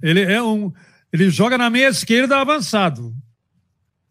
ele 0.02 0.20
é 0.20 0.42
um. 0.42 0.72
Ele 1.12 1.30
joga 1.30 1.56
na 1.56 1.70
meia 1.70 1.88
esquerda 1.88 2.38
avançado. 2.38 3.14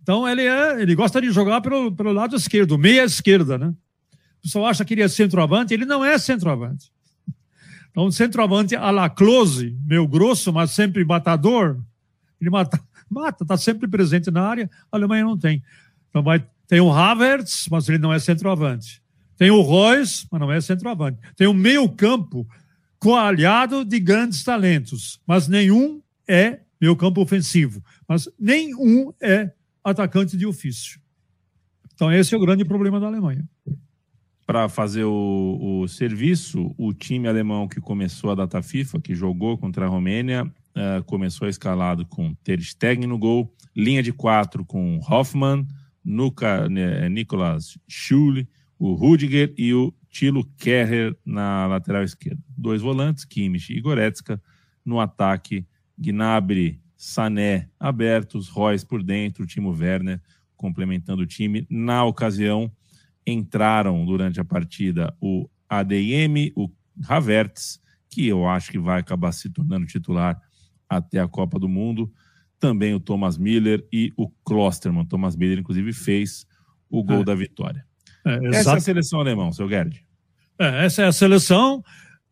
Então 0.02 0.28
ele 0.28 0.44
é, 0.44 0.82
ele 0.82 0.96
gosta 0.96 1.22
de 1.22 1.30
jogar 1.32 1.62
pelo, 1.62 1.92
pelo 1.92 2.12
lado 2.14 2.36
esquerdo, 2.36 2.78
meia 2.78 3.04
esquerda, 3.04 3.58
né? 3.58 3.68
O 3.68 4.42
pessoal 4.42 4.66
acha 4.66 4.86
que 4.86 4.94
ele 4.94 5.04
é 5.04 5.08
centroavante, 5.08 5.74
ele 5.74 5.86
não 5.86 6.04
é 6.04 6.18
centroavante. 6.18 6.92
Então, 7.92 8.10
centroavante 8.12 8.76
a 8.76 8.92
la 8.92 9.10
close, 9.10 9.76
meio 9.86 10.08
grosso, 10.08 10.54
mas 10.54 10.72
sempre 10.72 11.04
matador, 11.04 11.82
ele 12.40 12.50
mata, 12.50 12.80
mata, 13.10 13.44
está 13.44 13.58
sempre 13.58 13.88
presente 13.88 14.32
na 14.32 14.48
área, 14.48 14.70
a 14.92 14.98
Alemanha 14.98 15.24
não 15.24 15.38
tem. 15.38 15.64
Então 16.10 16.24
vai, 16.24 16.46
tem 16.68 16.80
o 16.80 16.92
Havertz, 16.92 17.68
mas 17.70 17.90
ele 17.90 17.98
não 17.98 18.14
é 18.14 18.20
centroavante. 18.20 19.02
Tem 19.38 19.52
o 19.52 19.62
Royce, 19.62 20.28
mas 20.32 20.42
não 20.42 20.52
é 20.52 20.60
centroavante. 20.60 21.20
Tem 21.36 21.48
o 21.48 21.54
meio 21.54 21.88
campo 21.90 22.48
coalhado 23.00 23.86
de 23.86 24.00
grandes 24.00 24.44
talentos, 24.44 25.22
mas 25.26 25.48
nenhum 25.48 26.02
é 26.28 26.62
meio 26.82 26.96
campo 26.96 27.22
ofensivo. 27.22 27.84
Mas 28.08 28.28
nenhum 28.40 29.14
é 29.22 29.52
atacante 29.84 30.36
de 30.36 30.46
ofício. 30.46 31.00
Então, 31.94 32.12
esse 32.12 32.34
é 32.34 32.38
o 32.38 32.42
grande 32.42 32.66
problema 32.66 33.00
da 33.00 33.08
Alemanha. 33.08 33.48
Para 34.46 34.70
fazer 34.70 35.04
o, 35.04 35.82
o, 35.82 35.88
serviço, 35.88 36.74
o 36.78 36.94
time 36.94 37.28
alemão 37.28 37.68
que 37.68 37.82
começou 37.82 38.32
a 38.32 38.36
data 38.36 38.62
FIFA, 38.62 39.00
que 39.02 39.14
jogou 39.14 39.58
contra 39.58 39.86
a 39.86 39.90
Romênia, 39.90 40.46
uh, 40.46 41.04
começou 41.06 41.50
escalado 41.50 42.06
com 42.06 42.34
Ter 42.44 42.62
Stegen 42.62 43.08
no 43.08 43.18
gol, 43.18 43.54
linha 43.76 44.02
de 44.02 44.14
quatro 44.14 44.64
com 44.64 45.00
Hoffmann, 45.00 45.68
Nuka, 46.04 46.70
né, 46.70 47.10
Nicolas 47.10 47.78
Schule, 47.88 48.48
o 48.80 48.94
Rudiger 48.94 49.54
e 49.58 49.74
o 49.74 49.94
Tilo 50.10 50.46
Kerrer 50.58 51.16
na 51.26 51.68
lateral 51.68 52.04
esquerda. 52.04 52.42
Dois 52.58 52.82
volantes, 52.82 53.26
Kimmich 53.26 53.74
e 53.74 53.82
Goretzka. 53.82 54.42
No 54.86 55.00
ataque, 55.00 55.66
Gnabry, 55.98 56.82
Sané 56.96 57.70
abertos, 57.80 58.48
Royce 58.48 58.86
por 58.86 59.04
dentro, 59.04 59.46
Timo 59.46 59.72
Werner 59.72 60.22
complementando 60.56 61.22
o 61.22 61.28
time. 61.28 61.68
Na 61.70 62.04
ocasião, 62.04 62.72
entraram 63.26 64.06
durante 64.06 64.40
a 64.40 64.46
partida 64.46 65.16
o 65.22 65.48
ADM, 65.70 66.52
o 66.56 66.70
Havertz, 67.08 67.80
que 68.10 68.28
eu 68.28 68.48
acho 68.48 68.72
que 68.72 68.80
vai 68.80 69.00
acabar 69.00 69.32
se 69.32 69.50
tornando 69.50 69.86
titular 69.86 70.42
até 70.90 71.20
a 71.20 71.28
Copa 71.28 71.60
do 71.60 71.68
Mundo, 71.68 72.12
também 72.60 72.94
o 72.94 73.00
Thomas 73.00 73.38
Miller 73.38 73.86
e 73.92 74.12
o 74.18 74.30
Klosterman. 74.44 75.06
Thomas 75.06 75.36
Miller, 75.36 75.60
inclusive, 75.60 75.94
fez 75.94 76.48
o 76.90 77.04
gol 77.04 77.22
é. 77.22 77.26
da 77.26 77.36
vitória. 77.36 77.86
É, 78.28 78.58
essa 78.58 78.72
é 78.72 78.76
a 78.76 78.80
seleção 78.80 79.20
alemã, 79.20 79.52
seu 79.52 79.70
Gerd. 79.70 80.04
É, 80.60 80.86
essa 80.86 81.04
é 81.04 81.06
a 81.06 81.12
seleção. 81.12 81.84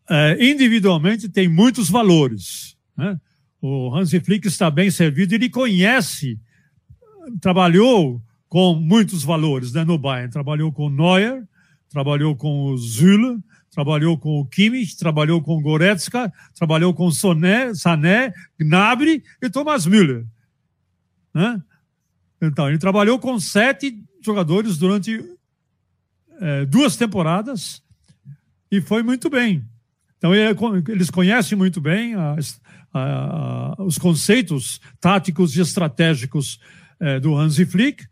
É, 0.10 0.38
individualmente 0.40 1.30
tem 1.30 1.48
muitos 1.48 1.90
valores. 1.90 2.76
Né? 2.98 3.20
O 3.62 3.96
Hansi 3.96 4.20
Flick 4.20 4.48
está 4.48 4.70
bem 4.70 4.92
servido, 4.92 5.34
ele 5.34 5.50
conhece, 5.50 6.40
trabalhou 7.42 8.22
com 8.48 8.76
muitos 8.76 9.24
valores 9.24 9.74
né, 9.74 9.84
no 9.84 9.98
Bayern. 9.98 10.32
Trabalhou 10.32 10.72
com 10.72 10.90
Neuer, 10.90 11.44
trabalhou 11.90 12.36
com 12.36 12.66
o 12.66 12.78
Zülle, 12.78 13.40
trabalhou 13.72 14.18
com 14.18 14.40
o 14.40 14.46
Kimmich, 14.46 14.96
trabalhou 14.98 15.42
com 15.42 15.58
o 15.58 15.62
Goretzka, 15.62 16.32
trabalhou 16.54 16.94
com 16.94 17.10
Soné, 17.12 17.74
Sané, 17.74 18.34
Gnabry 18.60 19.24
e 19.42 19.50
Thomas 19.50 19.86
Müller. 19.86 20.26
Né? 21.34 21.62
Então, 22.42 22.70
ele 22.70 22.78
trabalhou 22.78 23.20
com 23.20 23.40
sete 23.40 24.02
jogadores 24.24 24.78
durante 24.78 25.22
é, 26.40 26.66
duas 26.66 26.96
temporadas 26.96 27.82
e 28.72 28.82
foi 28.82 29.04
muito 29.04 29.30
bem. 29.30 29.64
Então, 30.18 30.34
eles 30.34 31.10
conhecem 31.10 31.58
muito 31.58 31.80
bem 31.80 32.16
as, 32.16 32.60
a, 32.94 33.76
a, 33.80 33.84
os 33.84 33.98
conceitos 33.98 34.80
táticos 35.00 35.56
e 35.56 35.62
estratégicos 35.62 36.60
é, 37.00 37.20
do 37.20 37.36
Hansi 37.36 37.66
Flick. 37.66 38.06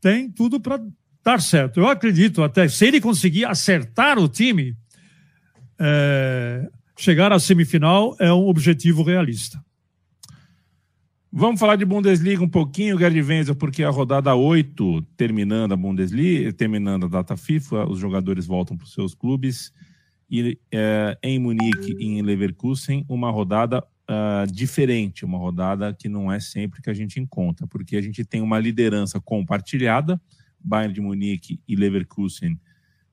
Tem 0.00 0.30
tudo 0.30 0.60
para 0.60 0.80
dar 1.24 1.40
certo. 1.40 1.80
Eu 1.80 1.88
acredito 1.88 2.42
até, 2.42 2.68
se 2.68 2.86
ele 2.86 3.00
conseguir 3.00 3.44
acertar 3.44 4.18
o 4.18 4.28
time, 4.28 4.76
é, 5.78 6.68
chegar 6.96 7.32
à 7.32 7.40
semifinal 7.40 8.16
é 8.20 8.32
um 8.32 8.46
objetivo 8.46 9.02
realista. 9.02 9.62
Vamos 11.34 11.58
falar 11.58 11.76
de 11.76 11.86
Bundesliga 11.86 12.44
um 12.44 12.48
pouquinho, 12.48 12.98
Gerd 12.98 13.18
Wenzel, 13.22 13.54
porque 13.54 13.82
a 13.82 13.88
rodada 13.88 14.34
8, 14.34 15.00
terminando 15.16 15.72
a 15.72 15.76
Bundesliga, 15.76 16.52
terminando 16.52 17.06
a 17.06 17.08
data 17.08 17.38
FIFA, 17.38 17.88
os 17.88 17.98
jogadores 17.98 18.44
voltam 18.44 18.76
para 18.76 18.84
os 18.84 18.92
seus 18.92 19.14
clubes. 19.14 19.72
E 20.30 20.58
é, 20.70 21.16
em 21.22 21.38
Munique 21.38 21.96
e 21.98 22.04
em 22.04 22.20
Leverkusen, 22.20 23.06
uma 23.08 23.30
rodada 23.30 23.82
uh, 23.82 24.52
diferente, 24.52 25.24
uma 25.24 25.38
rodada 25.38 25.94
que 25.94 26.06
não 26.06 26.30
é 26.30 26.38
sempre 26.38 26.82
que 26.82 26.90
a 26.90 26.94
gente 26.94 27.18
encontra, 27.18 27.66
porque 27.66 27.96
a 27.96 28.02
gente 28.02 28.26
tem 28.26 28.42
uma 28.42 28.58
liderança 28.58 29.18
compartilhada, 29.18 30.20
Bayern 30.60 30.92
de 30.92 31.00
Munique 31.00 31.58
e 31.66 31.74
Leverkusen 31.74 32.60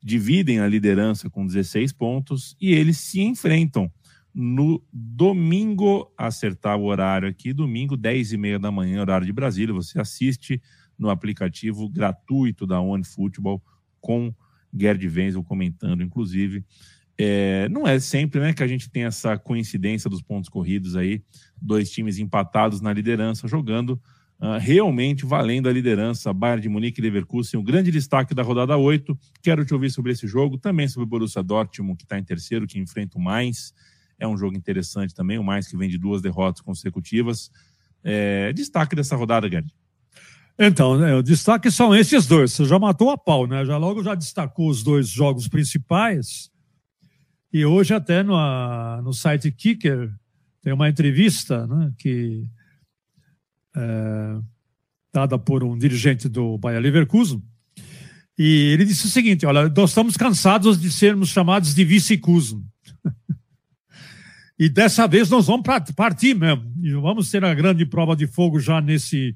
dividem 0.04 0.60
a 0.60 0.68
liderança 0.68 1.30
com 1.30 1.46
16 1.46 1.94
pontos 1.94 2.56
e 2.60 2.74
eles 2.74 2.98
se 2.98 3.22
enfrentam 3.22 3.92
no 4.34 4.84
domingo, 4.92 6.12
acertar 6.18 6.78
o 6.78 6.86
horário 6.86 7.28
aqui, 7.28 7.52
domingo, 7.52 7.98
10 7.98 8.34
e 8.34 8.38
meia 8.38 8.60
da 8.60 8.72
manhã, 8.72 9.02
horário 9.02 9.26
de 9.26 9.34
Brasília. 9.34 9.74
Você 9.74 10.00
assiste 10.00 10.62
no 10.98 11.10
aplicativo 11.10 11.90
gratuito 11.90 12.68
da 12.68 12.80
One 12.80 13.04
Football 13.04 13.62
com 14.00 14.34
Gerd 14.74 15.08
Wenzel 15.08 15.44
comentando, 15.44 16.04
inclusive. 16.04 16.64
É, 17.18 17.68
não 17.70 17.88
é 17.88 18.00
sempre 18.00 18.40
né, 18.40 18.54
que 18.54 18.64
a 18.64 18.68
gente 18.68 18.90
tem 18.90 19.04
essa 19.04 19.38
coincidência 19.38 20.10
dos 20.10 20.22
pontos 20.22 20.50
corridos 20.50 20.96
aí, 20.96 21.22
dois 21.62 21.92
times 21.92 22.18
empatados 22.18 22.80
na 22.80 22.94
liderança, 22.94 23.48
jogando 23.48 24.00
uh, 24.40 24.58
realmente 24.60 25.26
valendo 25.26 25.68
a 25.68 25.74
liderança. 25.74 26.34
Bayern 26.34 26.62
de 26.62 26.70
Munique 26.70 27.02
e 27.02 27.04
Leverkusen, 27.04 27.60
o 27.60 27.64
grande 27.64 27.92
destaque 27.92 28.34
da 28.34 28.42
rodada 28.42 28.78
8. 28.78 29.18
Quero 29.42 29.66
te 29.66 29.74
ouvir 29.74 29.90
sobre 29.92 30.14
esse 30.14 30.28
jogo, 30.28 30.58
também 30.58 30.88
sobre 30.88 31.04
o 31.04 31.08
Borussia 31.08 31.44
Dortmund, 31.44 31.98
que 31.98 32.04
está 32.04 32.18
em 32.18 32.24
terceiro, 32.24 32.66
que 32.66 32.80
enfrenta 32.80 33.18
o 33.18 33.22
Mainz. 33.22 33.74
É 34.20 34.28
um 34.28 34.38
jogo 34.38 34.56
interessante 34.56 35.16
também, 35.16 35.38
o 35.38 35.44
mais 35.44 35.68
que 35.68 35.78
vem 35.78 35.90
de 35.90 35.98
duas 35.98 36.22
derrotas 36.22 36.62
consecutivas. 36.62 37.50
É, 38.04 38.52
destaque 38.54 38.96
dessa 38.96 39.16
rodada, 39.16 39.50
Gerd. 39.50 39.74
Então, 40.58 40.98
né, 40.98 41.16
o 41.16 41.24
destaque 41.24 41.72
são 41.72 41.96
esses 41.96 42.28
dois. 42.28 42.52
Você 42.52 42.66
já 42.66 42.78
matou 42.78 43.10
a 43.10 43.18
pau, 43.18 43.48
né? 43.48 43.66
Já 43.66 43.78
logo 43.78 44.04
já 44.04 44.14
destacou 44.14 44.70
os 44.70 44.84
dois 44.84 45.08
jogos 45.08 45.48
principais. 45.48 46.52
E 47.52 47.66
hoje 47.66 47.94
até 47.94 48.22
no, 48.22 48.36
no 49.02 49.14
site 49.14 49.50
Kicker 49.52 50.12
tem 50.62 50.74
uma 50.74 50.90
entrevista 50.90 51.66
né, 51.66 51.92
que 51.98 52.46
é, 53.76 54.40
dada 55.14 55.40
por 55.40 55.64
um 55.64 55.78
dirigente 55.78 56.28
do 56.28 56.58
Bayer 56.58 56.82
Leverkusen. 56.82 57.42
E 58.38 58.72
ele 58.74 58.86
disse 58.86 59.06
o 59.06 59.10
seguinte: 59.10 59.46
olha, 59.46 59.70
nós 59.70 59.92
estamos 59.92 60.16
cansados 60.16 60.80
de 60.80 60.92
sermos 60.92 61.30
chamados 61.30 61.74
de 61.74 61.84
vice-Kusen. 61.84 62.64
E 64.60 64.68
dessa 64.68 65.08
vez 65.08 65.30
nós 65.30 65.48
vamos 65.48 65.64
partir 65.96 66.36
mesmo. 66.36 66.70
E 66.84 66.92
vamos 66.92 67.32
ter 67.32 67.44
a 67.46 67.54
grande 67.54 67.86
prova 67.86 68.14
de 68.14 68.28
fogo 68.28 68.60
já 68.60 68.82
nesse 68.82 69.34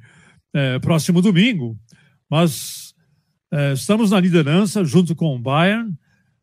é, 0.54 0.78
próximo 0.80 1.22
domingo. 1.22 1.80
Mas 2.30 2.94
é, 3.50 3.72
estamos 3.72 4.12
na 4.12 4.20
liderança 4.20 4.84
junto 4.84 5.16
com 5.16 5.34
o 5.34 5.40
Bayern. 5.40 5.94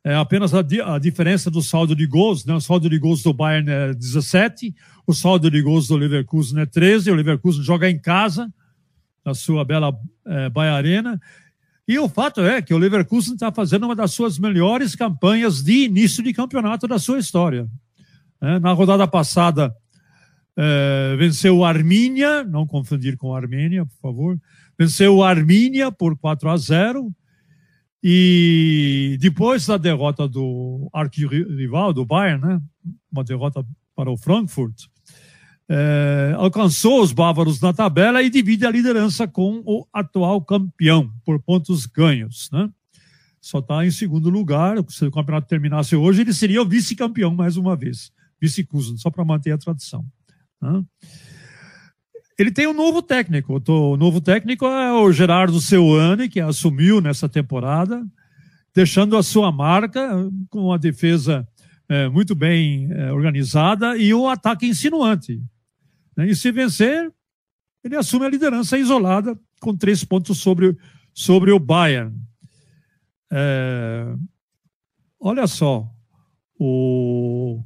É 0.03 0.15
apenas 0.15 0.55
a, 0.55 0.61
a, 0.61 0.99
diferença 0.99 1.51
do 1.51 1.61
saldo 1.61 1.95
de 1.95 2.07
gols. 2.07 2.47
Né? 2.47 2.55
O 2.55 2.61
saldo 2.61 2.89
de 2.89 2.99
gols 2.99 3.23
do 3.23 3.35
Bayern 3.35 3.71
é 3.71 3.93
17, 3.93 4.75
o 5.07 5.13
saldo 5.13 5.51
de 5.51 5.61
gols 5.61 5.87
do 5.87 5.97
Leverkusen 5.97 6.63
é 6.63 6.65
13. 6.65 7.11
O 7.11 7.15
Leverkusen 7.15 7.63
joga 7.63 7.91
em 7.91 7.99
casa, 7.99 8.51
na 9.23 9.35
sua 9.35 9.63
bela 9.63 9.93
é, 10.27 10.49
Bayern 10.49 10.79
Arena. 10.79 11.21
E 11.87 11.99
o 11.99 12.09
fato 12.09 12.41
é 12.41 12.63
que 12.63 12.73
o 12.73 12.79
Leverkusen 12.79 13.35
está 13.35 13.53
fazendo 13.53 13.85
uma 13.85 13.95
das 13.95 14.13
suas 14.13 14.39
melhores 14.39 14.95
campanhas 14.95 15.63
de 15.63 15.85
início 15.85 16.23
de 16.23 16.33
campeonato 16.33 16.89
da 16.89 16.99
sua 16.99 17.19
história. 17.19 17.69
É, 18.41 18.59
na 18.59 18.73
rodada 18.73 19.07
passada, 19.07 19.75
é, 20.57 21.17
venceu 21.17 21.59
o 21.59 21.65
Armínia, 21.65 22.43
não 22.45 22.67
confundir 22.67 23.17
com 23.17 23.35
a 23.35 23.39
Armênia, 23.39 23.85
por 23.85 23.97
favor. 24.01 24.41
Venceu 24.79 25.17
o 25.17 25.25
Armínia 25.25 25.93
por 25.93 26.17
4 26.17 26.49
a 26.49 26.57
0. 26.57 27.13
E 28.03 29.19
depois 29.21 29.67
da 29.67 29.77
derrota 29.77 30.27
do 30.27 30.89
arquirrival, 30.93 31.93
do 31.93 32.07
Bayern, 32.07 32.47
né, 32.47 32.61
uma 33.13 33.23
derrota 33.23 33.65
para 33.95 34.11
o 34.11 34.17
Frankfurt, 34.17 34.87
é, 35.69 36.35
alcançou 36.37 37.03
os 37.03 37.13
bávaros 37.13 37.61
na 37.61 37.75
tabela 37.75 38.23
e 38.23 38.31
divide 38.31 38.65
a 38.65 38.71
liderança 38.71 39.29
com 39.29 39.63
o 39.67 39.87
atual 39.93 40.41
campeão 40.41 41.13
por 41.25 41.39
pontos 41.41 41.85
ganhos. 41.85 42.49
Né? 42.51 42.71
Só 43.39 43.59
está 43.59 43.85
em 43.85 43.91
segundo 43.91 44.31
lugar. 44.31 44.77
Se 44.89 45.05
o 45.05 45.11
campeonato 45.11 45.47
terminasse 45.47 45.95
hoje, 45.95 46.23
ele 46.23 46.33
seria 46.33 46.63
o 46.63 46.67
vice-campeão 46.67 47.35
mais 47.35 47.59
uma 47.59 47.77
vez 47.77 48.11
vice-Kusen, 48.41 48.97
só 48.97 49.11
para 49.11 49.25
manter 49.25 49.53
a 49.53 49.59
tradição. 49.59 50.05
Né? 50.61 50.83
Ele 52.39 52.51
tem 52.51 52.67
um 52.67 52.73
novo 52.73 53.03
técnico. 53.03 53.63
O 53.69 53.97
novo 53.97 54.21
técnico 54.21 54.65
é 54.65 54.93
o 54.93 55.13
Gerardo 55.13 55.61
Seuane, 55.61 56.29
que 56.29 56.41
assumiu 56.41 57.01
nessa 57.01 57.29
temporada, 57.29 58.03
deixando 58.75 59.17
a 59.17 59.23
sua 59.23 59.53
marca 59.53 60.11
com 60.49 60.67
uma 60.67 60.79
defesa 60.79 61.47
é, 61.87 62.09
muito 62.09 62.35
bem 62.35 62.91
é, 62.93 63.13
organizada 63.13 63.97
e 63.97 64.15
um 64.15 64.27
ataque 64.27 64.67
insinuante. 64.67 65.43
Né? 66.17 66.31
E 66.31 66.35
se 66.35 66.51
vencer, 66.51 67.13
ele 67.85 67.97
assume 67.97 68.25
a 68.25 68.31
liderança 68.31 68.79
isolada 68.79 69.39
com 69.61 69.77
três 69.77 70.03
pontos 70.05 70.39
sobre, 70.39 70.77
sobre 71.13 71.53
o 71.53 71.59
Bayern. 71.59 72.17
É, 73.31 74.15
olha 75.21 75.47
só, 75.47 75.87
o, 76.63 77.63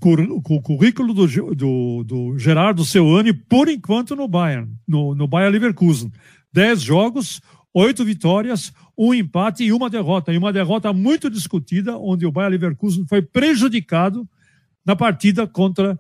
currículo 0.63 1.13
do, 1.13 1.27
do, 1.57 2.05
do, 2.05 2.39
Gerardo 2.39 2.85
Seuane, 2.85 3.33
por 3.33 3.69
enquanto, 3.69 4.15
no 4.15 4.29
Bayern, 4.29 4.73
no, 4.87 5.17
no 5.17 5.27
Bayern 5.27 5.53
Leverkusen. 5.53 6.13
Dez 6.53 6.81
jogos, 6.81 7.43
oito 7.75 8.05
vitórias, 8.05 8.73
um 8.97 9.13
empate 9.13 9.65
e 9.65 9.73
uma 9.73 9.91
derrota. 9.91 10.33
E 10.33 10.39
uma 10.39 10.53
derrota 10.53 10.93
muito 10.93 11.29
discutida, 11.29 11.99
onde 11.99 12.25
o 12.25 12.31
Bayern 12.31 12.57
Leverkusen 12.57 13.05
foi 13.09 13.21
prejudicado 13.21 14.29
na 14.87 14.95
partida 14.95 15.45
contra 15.45 15.99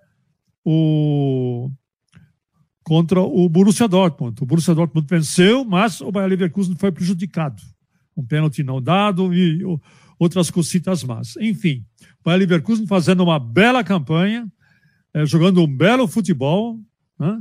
o 0.65 1.69
contra 2.85 3.21
o 3.21 3.49
Borussia 3.49 3.89
Dortmund. 3.89 4.41
O 4.41 4.47
Borussia 4.47 4.75
Dortmund 4.75 5.09
venceu, 5.11 5.65
mas 5.65 6.01
o 6.01 6.13
Bayern 6.13 6.31
Leverkusen 6.31 6.77
foi 6.77 6.93
prejudicado. 6.93 7.61
Um 8.17 8.25
pênalti 8.25 8.63
não 8.63 8.81
dado 8.81 9.35
e 9.35 9.63
outras 10.19 10.51
cositas 10.51 11.03
más. 11.03 11.37
Enfim, 11.37 11.85
o 12.21 12.25
Bayer 12.25 12.41
Leverkusen 12.41 12.87
fazendo 12.87 13.23
uma 13.23 13.39
bela 13.39 13.83
campanha, 13.83 14.47
é, 15.13 15.27
jogando 15.27 15.63
um 15.63 15.77
belo 15.77 16.07
futebol, 16.07 16.79
né? 17.19 17.41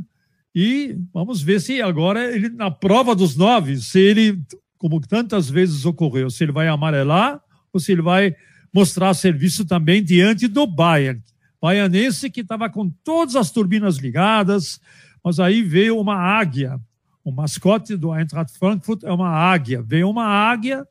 e 0.54 0.98
vamos 1.14 1.42
ver 1.42 1.60
se 1.60 1.82
agora 1.82 2.34
ele, 2.34 2.50
na 2.50 2.70
prova 2.70 3.16
dos 3.16 3.36
nove, 3.36 3.78
se 3.78 4.00
ele, 4.00 4.42
como 4.78 5.00
tantas 5.00 5.50
vezes 5.50 5.86
ocorreu, 5.86 6.30
se 6.30 6.44
ele 6.44 6.52
vai 6.52 6.68
amarelar 6.68 7.42
ou 7.72 7.80
se 7.80 7.92
ele 7.92 8.02
vai 8.02 8.36
mostrar 8.74 9.14
serviço 9.14 9.66
também 9.66 10.04
diante 10.04 10.48
do 10.48 10.66
Bayern. 10.66 11.22
Baianense 11.62 12.30
que 12.30 12.42
estava 12.42 12.70
com 12.70 12.90
todas 13.04 13.36
as 13.36 13.50
turbinas 13.50 13.98
ligadas, 13.98 14.80
mas 15.24 15.40
aí 15.40 15.62
veio 15.62 15.98
uma 15.98 16.16
águia. 16.16 16.80
O 17.24 17.32
mascote 17.32 17.96
do 17.96 18.14
Eintracht 18.14 18.58
Frankfurt 18.58 19.04
é 19.04 19.12
uma 19.12 19.30
águia. 19.30 19.82
Veio 19.82 20.10
uma 20.10 20.26
águia 20.26 20.86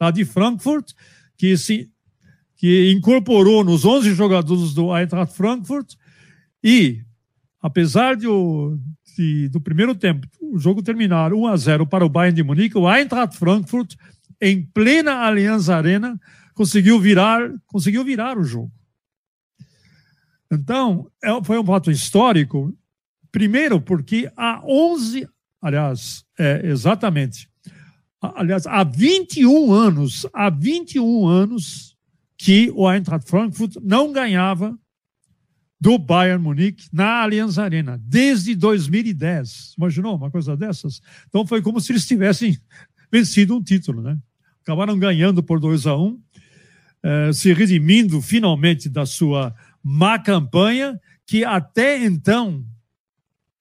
lá 0.00 0.10
de 0.10 0.24
Frankfurt 0.24 0.92
que 1.36 1.56
se 1.56 1.90
que 2.56 2.90
incorporou 2.90 3.62
nos 3.62 3.84
11 3.84 4.14
jogadores 4.14 4.72
do 4.72 4.96
Eintracht 4.96 5.34
Frankfurt 5.36 5.94
e, 6.64 7.04
apesar 7.60 8.16
de, 8.16 8.26
de, 9.14 9.48
do 9.50 9.60
primeiro 9.60 9.94
tempo, 9.94 10.26
o 10.40 10.58
jogo 10.58 10.82
terminar 10.82 11.34
1 11.34 11.46
a 11.46 11.56
0 11.56 11.86
para 11.86 12.04
o 12.04 12.08
Bayern 12.08 12.34
de 12.34 12.42
Munique, 12.42 12.78
o 12.78 12.90
Eintracht 12.90 13.36
Frankfurt, 13.36 13.94
em 14.40 14.62
plena 14.62 15.26
Allianz 15.26 15.68
Arena, 15.68 16.18
conseguiu 16.54 16.98
virar, 16.98 17.52
conseguiu 17.66 18.02
virar 18.02 18.38
o 18.38 18.44
jogo. 18.44 18.72
Então, 20.50 21.10
é, 21.22 21.28
foi 21.44 21.58
um 21.58 21.64
fato 21.64 21.90
histórico, 21.90 22.74
primeiro 23.30 23.80
porque 23.80 24.30
há 24.36 24.62
11, 24.64 25.28
aliás, 25.60 26.24
é, 26.38 26.66
exatamente, 26.66 27.48
aliás, 28.20 28.66
há 28.66 28.84
21 28.84 29.72
anos, 29.72 30.26
há 30.32 30.50
21 30.50 31.26
anos 31.26 31.96
que 32.38 32.70
o 32.74 32.90
Eintracht 32.90 33.28
Frankfurt 33.28 33.76
não 33.82 34.12
ganhava 34.12 34.78
do 35.80 35.98
Bayern 35.98 36.42
Munique 36.42 36.88
na 36.92 37.22
Allianz 37.22 37.58
Arena, 37.58 38.00
desde 38.02 38.54
2010. 38.54 39.74
Imaginou 39.76 40.16
uma 40.16 40.30
coisa 40.30 40.56
dessas? 40.56 41.00
Então 41.28 41.46
foi 41.46 41.62
como 41.62 41.80
se 41.80 41.92
eles 41.92 42.06
tivessem 42.06 42.58
vencido 43.12 43.56
um 43.56 43.62
título, 43.62 44.02
né? 44.02 44.18
Acabaram 44.62 44.98
ganhando 44.98 45.42
por 45.42 45.60
2 45.60 45.86
a 45.86 45.96
1 45.96 46.02
um, 46.02 46.20
eh, 47.02 47.32
se 47.32 47.52
redimindo 47.52 48.20
finalmente 48.20 48.88
da 48.88 49.06
sua 49.06 49.54
má 49.82 50.18
campanha, 50.18 51.00
que 51.24 51.44
até 51.44 52.04
então, 52.04 52.64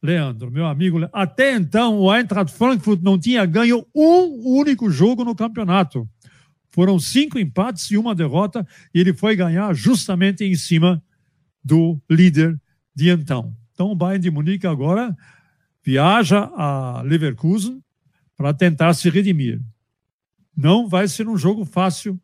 Leandro, 0.06 0.52
meu 0.52 0.65
amigo, 0.65 1.00
até 1.12 1.54
então 1.56 2.00
o 2.00 2.13
Eintracht 2.13 2.56
Frankfurt 2.56 3.02
não 3.02 3.20
tinha 3.20 3.46
ganho 3.46 3.86
um 3.94 4.58
único 4.58 4.89
jogo 4.89 5.26
no 5.26 5.36
campeonato. 5.36 6.08
Foram 6.70 7.00
cinco 7.00 7.39
empates 7.39 7.89
e 7.91 7.98
uma 7.98 8.13
derrota, 8.13 8.68
e 8.94 9.00
ele 9.00 9.13
foi 9.13 9.36
ganhar 9.36 9.74
justamente 9.74 10.44
em 10.44 10.56
cima 10.56 11.02
do 11.63 12.00
líder 12.10 12.60
de 12.94 13.10
então. 13.10 13.54
Então 13.74 13.91
o 13.91 13.96
Bayern 13.96 14.22
de 14.22 14.32
Munique 14.32 14.68
agora 14.68 15.15
viaja 15.84 16.50
a 16.56 17.02
Leverkusen 17.04 17.82
para 18.38 18.54
tentar 18.54 18.94
se 18.94 19.10
redimir. 19.10 19.62
Não 20.56 20.88
vai 20.88 21.08
ser 21.08 21.28
um 21.28 21.38
jogo 21.38 21.65
fácil 21.65 22.20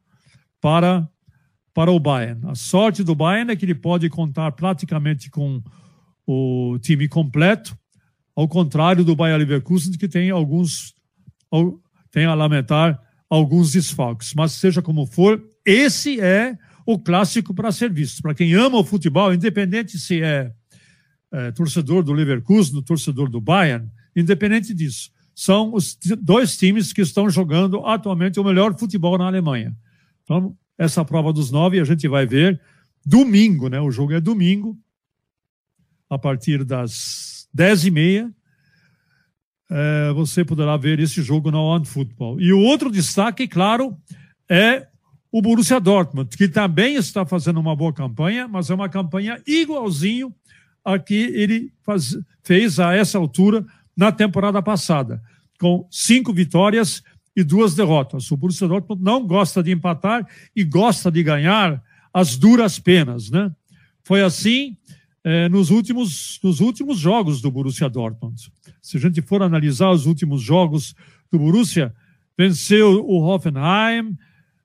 para 0.59 1.07
para 1.73 1.91
o 1.91 1.99
Bayern. 1.99 2.49
A 2.49 2.55
sorte 2.55 3.03
do 3.03 3.15
Bayern 3.15 3.51
é 3.51 3.55
que 3.55 3.63
ele 3.63 3.75
pode 3.75 4.09
contar 4.09 4.51
praticamente 4.51 5.29
com 5.29 5.63
o 6.31 6.79
time 6.79 7.07
completo, 7.07 7.77
ao 8.35 8.47
contrário 8.47 9.03
do 9.03 9.15
Bayern 9.15 9.43
Leverkusen 9.43 9.97
que 9.97 10.07
tem 10.07 10.29
alguns 10.29 10.93
tem 12.11 12.25
a 12.25 12.33
lamentar 12.33 12.99
alguns 13.29 13.73
desfalques. 13.73 14.33
Mas 14.33 14.53
seja 14.53 14.81
como 14.81 15.05
for, 15.05 15.41
esse 15.65 16.19
é 16.19 16.57
o 16.85 16.99
clássico 16.99 17.53
para 17.53 17.71
ser 17.71 17.91
visto. 17.91 18.21
Para 18.21 18.33
quem 18.33 18.53
ama 18.53 18.77
o 18.77 18.83
futebol, 18.83 19.33
independente 19.33 19.97
se 19.97 20.21
é, 20.21 20.51
é 21.31 21.51
torcedor 21.51 22.03
do 22.03 22.13
Leverkusen, 22.13 22.81
torcedor 22.83 23.29
do 23.29 23.39
Bayern, 23.39 23.89
independente 24.15 24.73
disso, 24.73 25.11
são 25.33 25.73
os 25.73 25.97
dois 26.21 26.57
times 26.57 26.91
que 26.91 27.01
estão 27.01 27.29
jogando 27.29 27.85
atualmente 27.85 28.39
o 28.39 28.43
melhor 28.43 28.77
futebol 28.77 29.17
na 29.17 29.27
Alemanha. 29.27 29.75
Então, 30.23 30.55
essa 30.77 31.03
prova 31.05 31.31
dos 31.31 31.51
nove 31.51 31.79
a 31.79 31.83
gente 31.83 32.07
vai 32.07 32.25
ver 32.25 32.59
domingo, 33.05 33.69
né? 33.69 33.79
O 33.79 33.91
jogo 33.91 34.13
é 34.13 34.21
domingo, 34.21 34.77
a 36.11 36.19
partir 36.19 36.65
das 36.65 37.47
dez 37.53 37.85
e 37.85 37.89
meia. 37.89 38.29
É, 39.69 40.11
você 40.11 40.43
poderá 40.43 40.75
ver 40.75 40.99
esse 40.99 41.21
jogo 41.23 41.49
na 41.49 41.61
One 41.61 41.85
Football. 41.85 42.41
E 42.41 42.51
o 42.51 42.59
outro 42.59 42.91
destaque, 42.91 43.47
claro, 43.47 43.97
é 44.49 44.87
o 45.31 45.41
Borussia 45.41 45.79
Dortmund, 45.79 46.35
que 46.35 46.49
também 46.49 46.95
está 46.95 47.25
fazendo 47.25 47.61
uma 47.61 47.73
boa 47.73 47.93
campanha, 47.93 48.45
mas 48.45 48.69
é 48.69 48.73
uma 48.73 48.89
campanha 48.89 49.41
igualzinho 49.47 50.35
a 50.83 50.99
que 50.99 51.13
ele 51.13 51.71
faz, 51.81 52.17
fez 52.43 52.77
a 52.77 52.93
essa 52.93 53.17
altura 53.17 53.65
na 53.95 54.11
temporada 54.11 54.61
passada, 54.61 55.21
com 55.57 55.87
cinco 55.89 56.33
vitórias 56.33 57.01
e 57.33 57.41
duas 57.41 57.73
derrotas. 57.73 58.29
O 58.29 58.35
Borussia 58.35 58.67
Dortmund 58.67 59.01
não 59.01 59.25
gosta 59.25 59.63
de 59.63 59.71
empatar 59.71 60.27
e 60.53 60.65
gosta 60.65 61.09
de 61.09 61.23
ganhar 61.23 61.81
as 62.13 62.35
duras 62.35 62.77
penas, 62.77 63.31
né? 63.31 63.49
Foi 64.03 64.21
assim 64.21 64.75
eh, 65.23 65.49
nos, 65.49 65.69
últimos, 65.69 66.39
nos 66.43 66.59
últimos 66.59 66.99
jogos 66.99 67.41
do 67.41 67.51
Borussia 67.51 67.89
Dortmund. 67.89 68.51
Se 68.81 68.97
a 68.97 68.99
gente 68.99 69.21
for 69.21 69.41
analisar 69.41 69.91
os 69.91 70.05
últimos 70.05 70.41
jogos 70.41 70.95
do 71.31 71.37
Borussia, 71.37 71.93
venceu 72.37 73.05
o 73.05 73.21
Hoffenheim, 73.21 74.17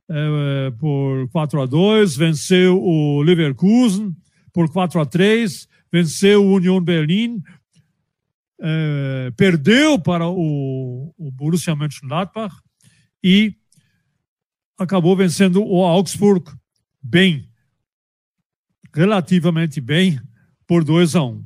é, 0.09 0.71
por 0.79 1.29
4 1.31 1.63
a 1.63 1.67
2 1.67 2.17
venceu 2.17 2.81
o 2.81 3.23
Leverkusen 3.23 4.15
por 4.53 4.71
4 4.71 5.01
a 5.01 5.05
3 5.05 5.69
venceu 5.93 6.45
o 6.45 6.55
Union 6.55 6.81
Berlin, 6.81 7.43
é, 8.61 9.33
perdeu 9.37 9.99
para 9.99 10.27
o, 10.29 11.13
o 11.19 11.31
Borussia 11.31 11.75
Mönchengladbach 11.75 12.55
e 13.23 13.55
acabou 14.79 15.17
vencendo 15.17 15.63
o 15.63 15.85
Augsburg 15.85 16.51
bem, 17.03 17.51
relativamente 18.95 19.81
bem, 19.81 20.21
por 20.67 20.85
2 20.85 21.17
a 21.17 21.23
1. 21.23 21.27
Um. 21.29 21.45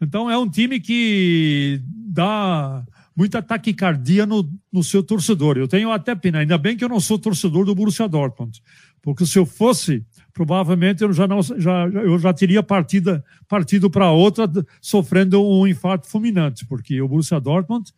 Então 0.00 0.30
é 0.30 0.38
um 0.38 0.48
time 0.48 0.80
que 0.80 1.80
dá 1.84 2.84
muita 3.14 3.42
taquicardia 3.42 4.24
no, 4.24 4.50
no 4.72 4.82
seu 4.82 5.02
torcedor. 5.02 5.58
Eu 5.58 5.68
tenho 5.68 5.92
até 5.92 6.14
pena, 6.14 6.38
ainda 6.38 6.56
bem 6.56 6.76
que 6.76 6.82
eu 6.82 6.88
não 6.88 7.00
sou 7.00 7.18
torcedor 7.18 7.66
do 7.66 7.74
Borussia 7.74 8.08
Dortmund, 8.08 8.62
porque 9.02 9.26
se 9.26 9.38
eu 9.38 9.44
fosse, 9.44 10.04
provavelmente 10.32 11.02
eu 11.02 11.12
já, 11.12 11.28
não, 11.28 11.42
já, 11.42 11.86
eu 11.86 12.18
já 12.18 12.32
teria 12.32 12.62
partida, 12.62 13.22
partido 13.46 13.90
para 13.90 14.10
outra 14.10 14.50
sofrendo 14.80 15.44
um 15.44 15.66
infarto 15.66 16.08
fulminante, 16.08 16.64
porque 16.66 17.00
o 17.02 17.08
Borussia 17.08 17.38
Dortmund, 17.38 17.92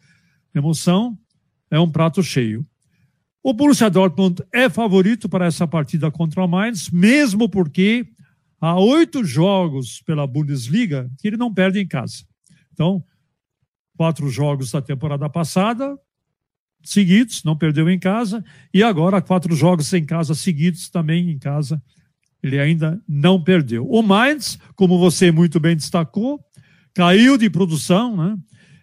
emoção, 0.53 1.17
é 1.71 1.79
um 1.79 1.89
prato 1.89 2.21
cheio. 2.23 2.67
O 3.45 3.53
Borussia 3.53 3.91
Dortmund 3.91 4.43
é 4.53 4.69
favorito 4.69 5.29
para 5.29 5.47
essa 5.47 5.67
partida 5.67 6.11
contra 6.11 6.45
o 6.45 6.49
Mainz, 6.49 6.91
mesmo 6.91 7.49
porque 7.49 8.07
há 8.62 8.81
oito 8.81 9.22
jogos 9.22 10.01
pela 10.01 10.27
Bundesliga 10.27 11.11
que 11.18 11.29
ele 11.29 11.37
não 11.37 11.53
perde 11.53 11.79
em 11.79 11.87
casa. 11.87 12.25
Então, 12.72 13.05
quatro 13.94 14.31
jogos 14.31 14.70
da 14.70 14.81
temporada 14.81 15.29
passada 15.29 15.98
seguidos, 16.83 17.44
não 17.44 17.57
perdeu 17.57 17.88
em 17.88 17.98
casa, 17.98 18.44
e 18.72 18.83
agora 18.83 19.22
quatro 19.22 19.55
jogos 19.55 19.92
em 19.92 20.05
casa 20.05 20.35
seguidos 20.35 20.88
também 20.88 21.31
em 21.31 21.38
casa. 21.38 21.83
Ele 22.42 22.59
ainda 22.59 23.01
não 23.09 23.42
perdeu. 23.42 23.88
O 23.88 24.03
Mainz, 24.03 24.59
como 24.75 24.98
você 24.98 25.31
muito 25.31 25.61
bem 25.61 25.77
destacou, 25.77 26.40
caiu 26.92 27.38
de 27.38 27.48
produção, 27.48 28.16
né? 28.16 28.37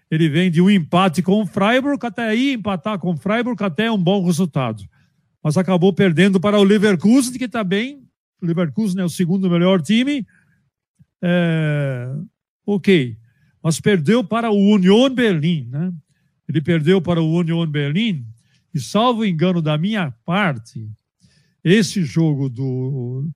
Ele 0.10 0.30
vem 0.30 0.50
de 0.50 0.62
um 0.62 0.70
empate 0.70 1.22
com 1.22 1.42
o 1.42 1.46
Freiburg, 1.46 2.04
até 2.04 2.24
aí 2.30 2.54
empatar 2.54 2.98
com 2.98 3.12
o 3.12 3.18
Freiburg 3.18 3.62
até 3.64 3.86
é 3.86 3.92
um 3.92 4.02
bom 4.02 4.26
resultado. 4.26 4.84
Mas 5.44 5.58
acabou 5.58 5.94
perdendo 5.94 6.40
para 6.40 6.58
o 6.58 6.64
Leverkusen, 6.64 7.38
que 7.38 7.48
também, 7.48 8.02
Leverkusen 8.42 9.02
é 9.02 9.06
o 9.06 9.10
segundo 9.10 9.50
melhor 9.50 9.82
time. 9.82 10.26
É, 11.22 12.10
ok 12.66 13.18
mas 13.62 13.80
perdeu 13.80 14.24
para 14.24 14.50
o 14.52 14.58
Union 14.58 15.10
Berlim, 15.10 15.68
né? 15.70 15.94
Ele 16.48 16.62
perdeu 16.62 17.02
para 17.02 17.22
o 17.22 17.32
Union 17.32 17.66
Berlim 17.68 18.26
e, 18.74 18.80
salvo 18.80 19.26
engano 19.26 19.62
da 19.62 19.78
minha 19.78 20.12
parte, 20.26 20.90
esse 21.64 22.04
jogo 22.04 22.50
do 22.50 23.30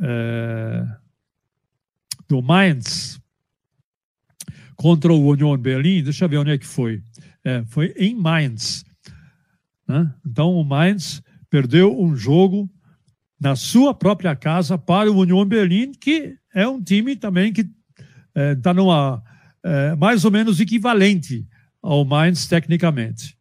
é, 0.00 0.84
do 2.26 2.42
Mainz 2.42 3.20
contra 4.74 5.12
o 5.12 5.28
Union 5.28 5.56
Berlim, 5.58 6.02
deixa 6.02 6.24
eu 6.24 6.28
ver 6.28 6.38
onde 6.38 6.50
é 6.50 6.58
que 6.58 6.66
foi. 6.66 7.02
É, 7.44 7.62
foi 7.66 7.92
em 7.96 8.14
Mainz. 8.14 8.84
Né? 9.86 10.12
Então 10.26 10.54
o 10.54 10.64
Mainz 10.64 11.22
perdeu 11.50 11.96
um 12.00 12.16
jogo 12.16 12.68
na 13.40 13.56
sua 13.56 13.94
própria 13.94 14.36
casa 14.36 14.76
para 14.76 15.10
o 15.10 15.18
Union 15.18 15.44
Berlim, 15.46 15.92
que 15.92 16.36
é 16.54 16.68
um 16.68 16.82
time 16.82 17.16
também 17.16 17.52
que 17.52 17.62
está 18.34 18.70
é, 18.70 18.74
numa 18.74 19.22
é, 19.64 19.94
mais 19.96 20.24
ou 20.24 20.30
menos 20.30 20.60
equivalente 20.60 21.46
ao 21.82 22.04
Mainz 22.04 22.46
tecnicamente. 22.46 23.36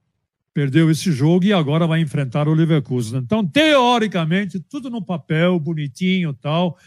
Perdeu 0.53 0.89
esse 0.89 1.12
jogo 1.12 1.45
e 1.45 1.53
agora 1.53 1.85
vai 1.85 1.99
enfrentar 1.99 2.47
o 2.47 2.53
Leverkusen. 2.53 3.19
Então, 3.19 3.45
teoricamente, 3.45 4.59
tudo 4.59 4.89
no 4.89 5.01
papel, 5.01 5.59
bonitinho 5.59 6.33
tal. 6.33 6.77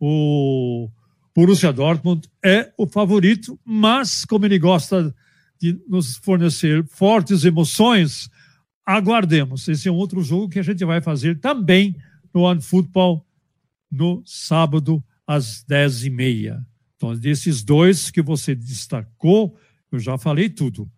O 0.00 0.90
Borussia 1.34 1.72
Dortmund 1.72 2.28
é 2.44 2.72
o 2.76 2.86
favorito, 2.86 3.58
mas 3.64 4.24
como 4.24 4.44
ele 4.44 4.58
gosta 4.58 5.14
de 5.60 5.78
nos 5.88 6.16
fornecer 6.16 6.84
fortes 6.88 7.44
emoções, 7.44 8.28
aguardemos. 8.84 9.68
Esse 9.68 9.88
é 9.88 9.92
um 9.92 9.96
outro 9.96 10.20
jogo 10.22 10.48
que 10.48 10.58
a 10.58 10.62
gente 10.62 10.84
vai 10.84 11.00
fazer 11.00 11.38
também 11.38 11.96
no 12.32 12.42
One 12.42 12.60
Football 12.60 13.26
no 13.90 14.22
sábado 14.24 15.02
às 15.26 15.62
dez 15.62 16.04
e 16.04 16.10
meia. 16.10 16.66
Então, 16.96 17.14
desses 17.16 17.62
dois 17.62 18.10
que 18.10 18.22
você 18.22 18.54
destacou, 18.54 19.56
eu 19.90 19.98
já 19.98 20.16
falei 20.16 20.48
tudo. 20.48 20.90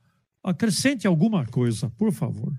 Acrescente 0.43 1.07
alguma 1.07 1.47
coisa, 1.47 1.91
por 1.97 2.13
favor. 2.13 2.53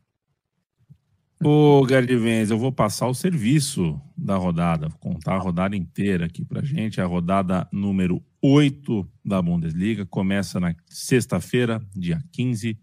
Ô, 1.43 1.85
Gardivens, 1.85 2.49
eu 2.49 2.57
vou 2.57 2.71
passar 2.71 3.07
o 3.07 3.13
serviço 3.13 4.01
da 4.17 4.35
rodada, 4.35 4.87
vou 4.87 4.97
contar 4.97 5.35
a 5.35 5.39
rodada 5.39 5.75
inteira 5.75 6.25
aqui 6.25 6.43
pra 6.43 6.63
gente. 6.63 6.99
A 6.99 7.05
rodada 7.05 7.67
número 7.71 8.23
8 8.41 9.07
da 9.23 9.41
Bundesliga 9.41 10.05
começa 10.05 10.59
na 10.59 10.73
sexta-feira, 10.87 11.79
dia 11.95 12.23
15, 12.31 12.77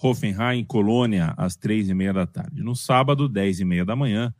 Hoffenheim 0.00 0.64
Colônia, 0.64 1.34
às 1.36 1.56
três 1.56 1.88
e 1.88 1.94
meia 1.94 2.12
da 2.12 2.26
tarde. 2.26 2.62
No 2.62 2.76
sábado, 2.76 3.28
dez 3.28 3.58
e 3.58 3.64
meia 3.64 3.84
da 3.84 3.96
manhã, 3.96 4.34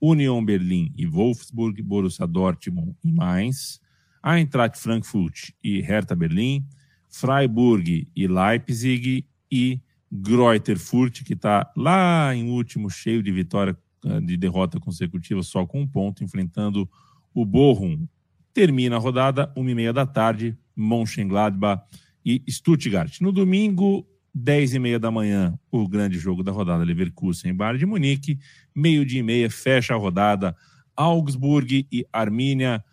Union 0.00 0.44
Berlim 0.44 0.92
e 0.96 1.06
Wolfsburg, 1.06 1.82
Borussia 1.82 2.26
Dortmund 2.26 2.94
e 3.04 3.10
Mainz, 3.10 3.80
Eintracht 4.22 4.76
Frankfurt 4.78 5.52
e 5.62 5.80
Hertha 5.80 6.14
Berlim, 6.14 6.64
Freiburg 7.08 8.08
e 8.14 8.26
Leipzig 8.26 9.26
e 9.50 9.80
Greuther 10.10 10.78
Furt, 10.78 11.22
que 11.24 11.34
está 11.34 11.70
lá 11.76 12.34
em 12.34 12.50
último, 12.50 12.90
cheio 12.90 13.22
de 13.22 13.32
vitória, 13.32 13.76
eh, 14.04 14.20
de 14.20 14.36
derrota 14.36 14.78
consecutiva, 14.78 15.42
só 15.42 15.66
com 15.66 15.80
um 15.80 15.86
ponto, 15.86 16.22
enfrentando 16.22 16.88
o 17.34 17.44
Bochum. 17.44 18.06
Termina 18.52 18.96
a 18.96 18.98
rodada, 18.98 19.52
uma 19.56 19.70
e 19.70 19.74
meia 19.74 19.92
da 19.92 20.06
tarde, 20.06 20.56
Mönchengladbach 20.74 21.82
e 22.24 22.42
Stuttgart. 22.48 23.20
No 23.20 23.32
domingo, 23.32 24.06
dez 24.38 24.74
e 24.74 24.78
meia 24.78 24.98
da 24.98 25.10
manhã, 25.10 25.58
o 25.72 25.88
grande 25.88 26.18
jogo 26.18 26.42
da 26.42 26.52
rodada, 26.52 26.84
Leverkusen 26.84 27.50
em 27.50 27.54
Bayern 27.54 27.78
de 27.78 27.86
Munique. 27.86 28.38
Meio-dia 28.74 29.20
e 29.20 29.22
meia, 29.22 29.50
fecha 29.50 29.94
a 29.94 29.96
rodada, 29.96 30.54
Augsburg 30.94 31.88
e 31.90 32.06
Arminia. 32.12 32.84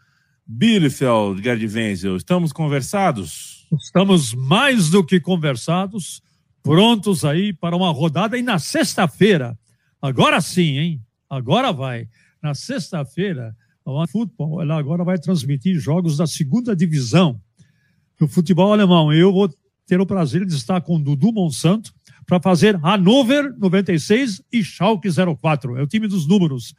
Bielefeld, 0.48 1.44
Gerd 1.44 1.66
Wenzel, 1.66 2.16
estamos 2.16 2.54
conversados? 2.54 3.68
Estamos 3.74 4.34
mais 4.34 4.90
do 4.90 5.06
que 5.06 5.20
conversados 5.20 6.22
prontos 6.62 7.26
aí 7.26 7.52
para 7.52 7.76
uma 7.76 7.92
rodada. 7.92 8.38
E 8.38 8.42
na 8.42 8.58
sexta-feira, 8.58 9.58
agora 10.02 10.40
sim, 10.40 10.78
hein? 10.78 11.02
Agora 11.30 11.74
vai. 11.74 12.08
Na 12.42 12.54
sexta-feira, 12.54 13.54
a 13.86 14.08
Futebol 14.08 14.62
ela 14.62 14.78
agora 14.78 15.04
vai 15.04 15.18
transmitir 15.18 15.78
jogos 15.78 16.16
da 16.16 16.28
segunda 16.28 16.74
divisão 16.74 17.42
do 18.18 18.28
futebol 18.30 18.72
alemão. 18.72 19.12
Eu 19.12 19.34
vou 19.34 19.50
ter 19.86 20.00
o 20.00 20.06
prazer 20.06 20.46
de 20.46 20.56
estar 20.56 20.82
com 20.82 20.96
o 20.96 21.00
Dudu 21.00 21.32
Monsanto 21.32 21.94
para 22.26 22.40
fazer 22.40 22.76
Hannover 22.78 23.54
96 23.58 24.42
e 24.52 24.64
Schalke 24.64 25.10
04. 25.42 25.78
É 25.78 25.84
o 25.84 25.88
time 25.88 26.08
dos 26.08 26.26
números. 26.26 26.74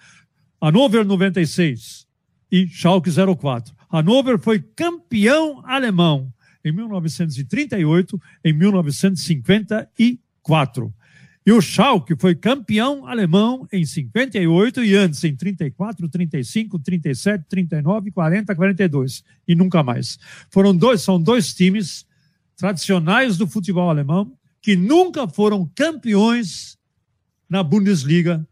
Hannover 0.60 1.04
96 1.04 2.06
e 2.50 2.66
Schalke 2.66 3.10
04. 3.10 3.74
Hannover 3.92 4.38
foi 4.38 4.58
campeão 4.58 5.62
alemão 5.64 6.32
em 6.64 6.72
1938, 6.72 8.20
em 8.44 8.52
1954. 8.52 10.92
E 11.46 11.52
o 11.52 11.60
Schalke 11.60 12.16
foi 12.16 12.34
campeão 12.34 13.06
alemão 13.06 13.68
em 13.70 13.84
58 13.84 14.82
e 14.82 14.96
antes 14.96 15.22
em 15.24 15.36
34, 15.36 16.08
35, 16.08 16.78
37, 16.78 17.44
39, 17.46 18.10
40, 18.10 18.54
42 18.54 19.22
e 19.46 19.54
nunca 19.54 19.82
mais. 19.82 20.18
Foram 20.50 20.74
dois, 20.74 21.02
são 21.02 21.20
dois 21.20 21.52
times 21.52 22.06
tradicionais 22.56 23.36
do 23.36 23.46
futebol 23.46 23.90
alemão 23.90 24.36
que 24.60 24.76
nunca 24.76 25.28
foram 25.28 25.70
campeões 25.74 26.78
na 27.48 27.62
Bundesliga 27.62 28.46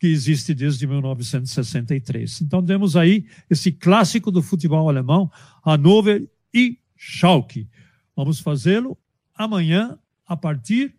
que 0.00 0.08
existe 0.08 0.52
desde 0.52 0.86
1963. 0.86 2.42
Então 2.42 2.64
temos 2.64 2.96
aí 2.96 3.26
esse 3.48 3.72
clássico 3.72 4.30
do 4.30 4.42
futebol 4.42 4.88
alemão, 4.88 5.30
Hannover 5.64 6.28
e 6.52 6.78
Schalke. 6.96 7.68
Vamos 8.16 8.40
fazê-lo 8.40 8.98
amanhã 9.34 9.98
a 10.26 10.36
partir 10.36 10.94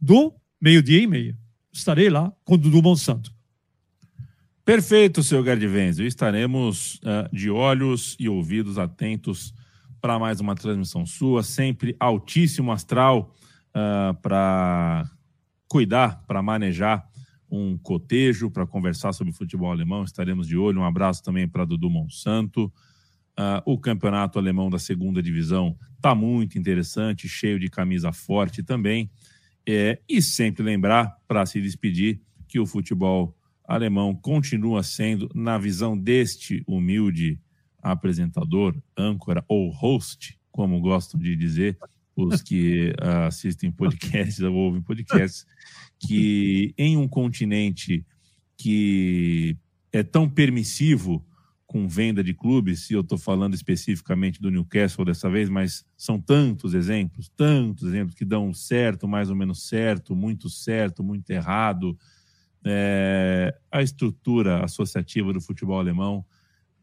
do 0.00 0.34
meio-dia 0.60 1.02
e 1.02 1.06
meia. 1.06 1.38
Estarei 1.72 2.10
lá 2.10 2.32
com 2.44 2.54
o 2.54 2.58
Dudu 2.58 2.82
Monsanto. 2.82 3.32
Perfeito, 4.64 5.22
seu 5.22 5.42
Gardivenzio. 5.42 6.06
Estaremos 6.06 6.96
uh, 6.96 7.34
de 7.34 7.48
olhos 7.48 8.16
e 8.18 8.28
ouvidos 8.28 8.76
atentos 8.76 9.54
para 10.00 10.18
mais 10.18 10.40
uma 10.40 10.54
transmissão 10.54 11.04
sua, 11.04 11.42
sempre 11.42 11.96
altíssimo 11.98 12.72
astral 12.72 13.34
uh, 13.70 14.14
para 14.20 15.10
cuidar, 15.68 16.24
para 16.26 16.42
manejar 16.42 17.06
um 17.50 17.78
cotejo, 17.78 18.50
para 18.50 18.66
conversar 18.66 19.12
sobre 19.12 19.32
futebol 19.32 19.70
alemão. 19.70 20.04
Estaremos 20.04 20.46
de 20.46 20.56
olho. 20.56 20.80
Um 20.80 20.84
abraço 20.84 21.22
também 21.22 21.48
para 21.48 21.64
Dudu 21.64 21.88
Monsanto. 21.88 22.72
Uh, 23.38 23.62
o 23.64 23.78
campeonato 23.78 24.38
alemão 24.38 24.68
da 24.68 24.78
segunda 24.78 25.22
divisão 25.22 25.76
está 25.96 26.14
muito 26.14 26.58
interessante, 26.58 27.28
cheio 27.28 27.58
de 27.58 27.68
camisa 27.68 28.12
forte 28.12 28.62
também. 28.62 29.10
É, 29.66 30.00
e 30.08 30.22
sempre 30.22 30.62
lembrar, 30.62 31.16
para 31.26 31.44
se 31.44 31.60
despedir, 31.60 32.20
que 32.48 32.58
o 32.58 32.66
futebol 32.66 33.36
alemão 33.64 34.14
continua 34.14 34.82
sendo, 34.82 35.28
na 35.34 35.58
visão 35.58 35.96
deste 35.96 36.64
humilde 36.66 37.38
apresentador, 37.92 38.76
âncora 38.96 39.44
ou 39.48 39.70
host, 39.70 40.38
como 40.50 40.80
gostam 40.80 41.20
de 41.20 41.36
dizer 41.36 41.78
os 42.16 42.42
que 42.42 42.90
uh, 43.00 43.26
assistem 43.28 43.70
podcasts 43.70 44.40
ou 44.40 44.54
ouvem 44.54 44.82
podcasts, 44.82 45.46
que 45.98 46.74
em 46.76 46.96
um 46.96 47.06
continente 47.06 48.04
que 48.56 49.56
é 49.92 50.02
tão 50.02 50.28
permissivo 50.28 51.24
com 51.68 51.86
venda 51.86 52.24
de 52.24 52.32
clubes, 52.32 52.88
e 52.88 52.94
eu 52.94 53.02
estou 53.02 53.18
falando 53.18 53.54
especificamente 53.54 54.40
do 54.40 54.50
Newcastle 54.50 55.04
dessa 55.04 55.28
vez, 55.28 55.50
mas 55.50 55.84
são 55.98 56.18
tantos 56.18 56.72
exemplos, 56.72 57.30
tantos 57.36 57.86
exemplos 57.88 58.14
que 58.14 58.24
dão 58.24 58.54
certo, 58.54 59.06
mais 59.06 59.28
ou 59.28 59.36
menos 59.36 59.68
certo, 59.68 60.16
muito 60.16 60.48
certo, 60.48 61.04
muito 61.04 61.28
errado. 61.28 61.96
É, 62.64 63.54
a 63.70 63.82
estrutura 63.82 64.64
associativa 64.64 65.30
do 65.30 65.42
futebol 65.42 65.78
alemão 65.78 66.24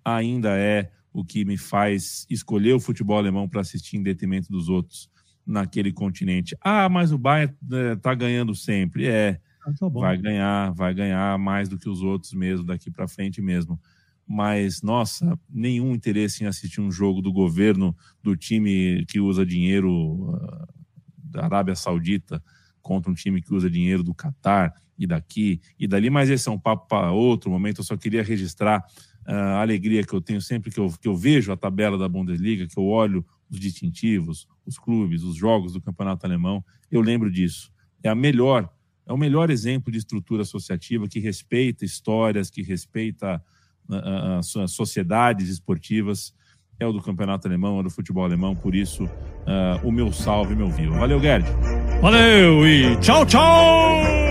ainda 0.05 0.57
é 0.57 0.91
o 1.11 1.25
que 1.25 1.43
me 1.43 1.57
faz 1.57 2.25
escolher 2.29 2.73
o 2.73 2.79
futebol 2.79 3.17
alemão 3.17 3.49
para 3.49 3.61
assistir 3.61 3.97
em 3.97 4.03
detrimento 4.03 4.51
dos 4.51 4.69
outros 4.69 5.09
naquele 5.45 5.91
continente. 5.91 6.55
Ah, 6.61 6.87
mas 6.87 7.11
o 7.11 7.17
Bayern 7.17 7.55
está 7.95 8.11
é, 8.11 8.15
ganhando 8.15 8.53
sempre. 8.53 9.07
É, 9.07 9.39
ah, 9.65 9.73
tá 9.73 9.89
vai 9.89 10.17
ganhar, 10.17 10.71
vai 10.73 10.93
ganhar 10.93 11.37
mais 11.39 11.67
do 11.67 11.77
que 11.77 11.89
os 11.89 12.01
outros 12.01 12.33
mesmo 12.33 12.65
daqui 12.65 12.91
para 12.91 13.07
frente 13.07 13.41
mesmo 13.41 13.79
mas 14.27 14.81
nossa, 14.81 15.37
nenhum 15.49 15.93
interesse 15.93 16.43
em 16.43 16.47
assistir 16.47 16.81
um 16.81 16.91
jogo 16.91 17.21
do 17.21 17.31
governo 17.31 17.95
do 18.23 18.35
time 18.35 19.05
que 19.05 19.19
usa 19.19 19.45
dinheiro 19.45 19.91
uh, 19.91 20.67
da 21.17 21.45
Arábia 21.45 21.75
Saudita 21.75 22.43
contra 22.81 23.11
um 23.11 23.13
time 23.13 23.41
que 23.41 23.53
usa 23.53 23.69
dinheiro 23.69 24.03
do 24.03 24.15
Catar 24.15 24.73
e 24.97 25.05
daqui 25.05 25.61
e 25.77 25.87
dali, 25.87 26.09
mas 26.09 26.29
esse 26.29 26.47
é 26.47 26.51
um 26.51 26.59
papo 26.59 26.87
para 26.87 27.11
outro 27.11 27.51
momento. 27.51 27.81
Eu 27.81 27.83
só 27.83 27.97
queria 27.97 28.23
registrar 28.23 28.83
a 29.25 29.61
alegria 29.61 30.03
que 30.03 30.13
eu 30.13 30.21
tenho 30.21 30.41
sempre 30.41 30.71
que 30.71 30.79
eu, 30.79 30.93
que 31.01 31.07
eu 31.07 31.15
vejo 31.15 31.51
a 31.51 31.57
tabela 31.57 31.97
da 31.97 32.07
Bundesliga, 32.07 32.67
que 32.67 32.77
eu 32.77 32.85
olho 32.85 33.25
os 33.49 33.59
distintivos, 33.59 34.47
os 34.65 34.77
clubes, 34.77 35.23
os 35.23 35.35
jogos 35.35 35.73
do 35.73 35.81
campeonato 35.81 36.25
alemão. 36.25 36.63
Eu 36.91 37.01
lembro 37.01 37.31
disso. 37.31 37.71
É 38.03 38.09
a 38.09 38.15
melhor, 38.15 38.69
é 39.05 39.13
o 39.13 39.17
melhor 39.17 39.49
exemplo 39.49 39.91
de 39.91 39.97
estrutura 39.97 40.43
associativa 40.43 41.07
que 41.07 41.19
respeita 41.19 41.83
histórias, 41.83 42.49
que 42.49 42.61
respeita 42.61 43.43
as 44.37 44.71
sociedades 44.71 45.49
esportivas 45.49 46.33
é 46.79 46.85
o 46.85 46.91
do 46.91 47.01
campeonato 47.01 47.47
alemão, 47.47 47.79
é 47.79 47.83
do 47.83 47.89
futebol 47.89 48.23
alemão, 48.23 48.55
por 48.55 48.75
isso 48.75 49.05
uh, 49.05 49.87
o 49.87 49.91
meu 49.91 50.11
salve, 50.11 50.55
meu 50.55 50.69
vivo. 50.69 50.93
Valeu, 50.95 51.19
Gerd. 51.19 51.45
Valeu 52.01 52.67
e 52.67 52.97
tchau, 52.97 53.25
tchau! 53.25 54.24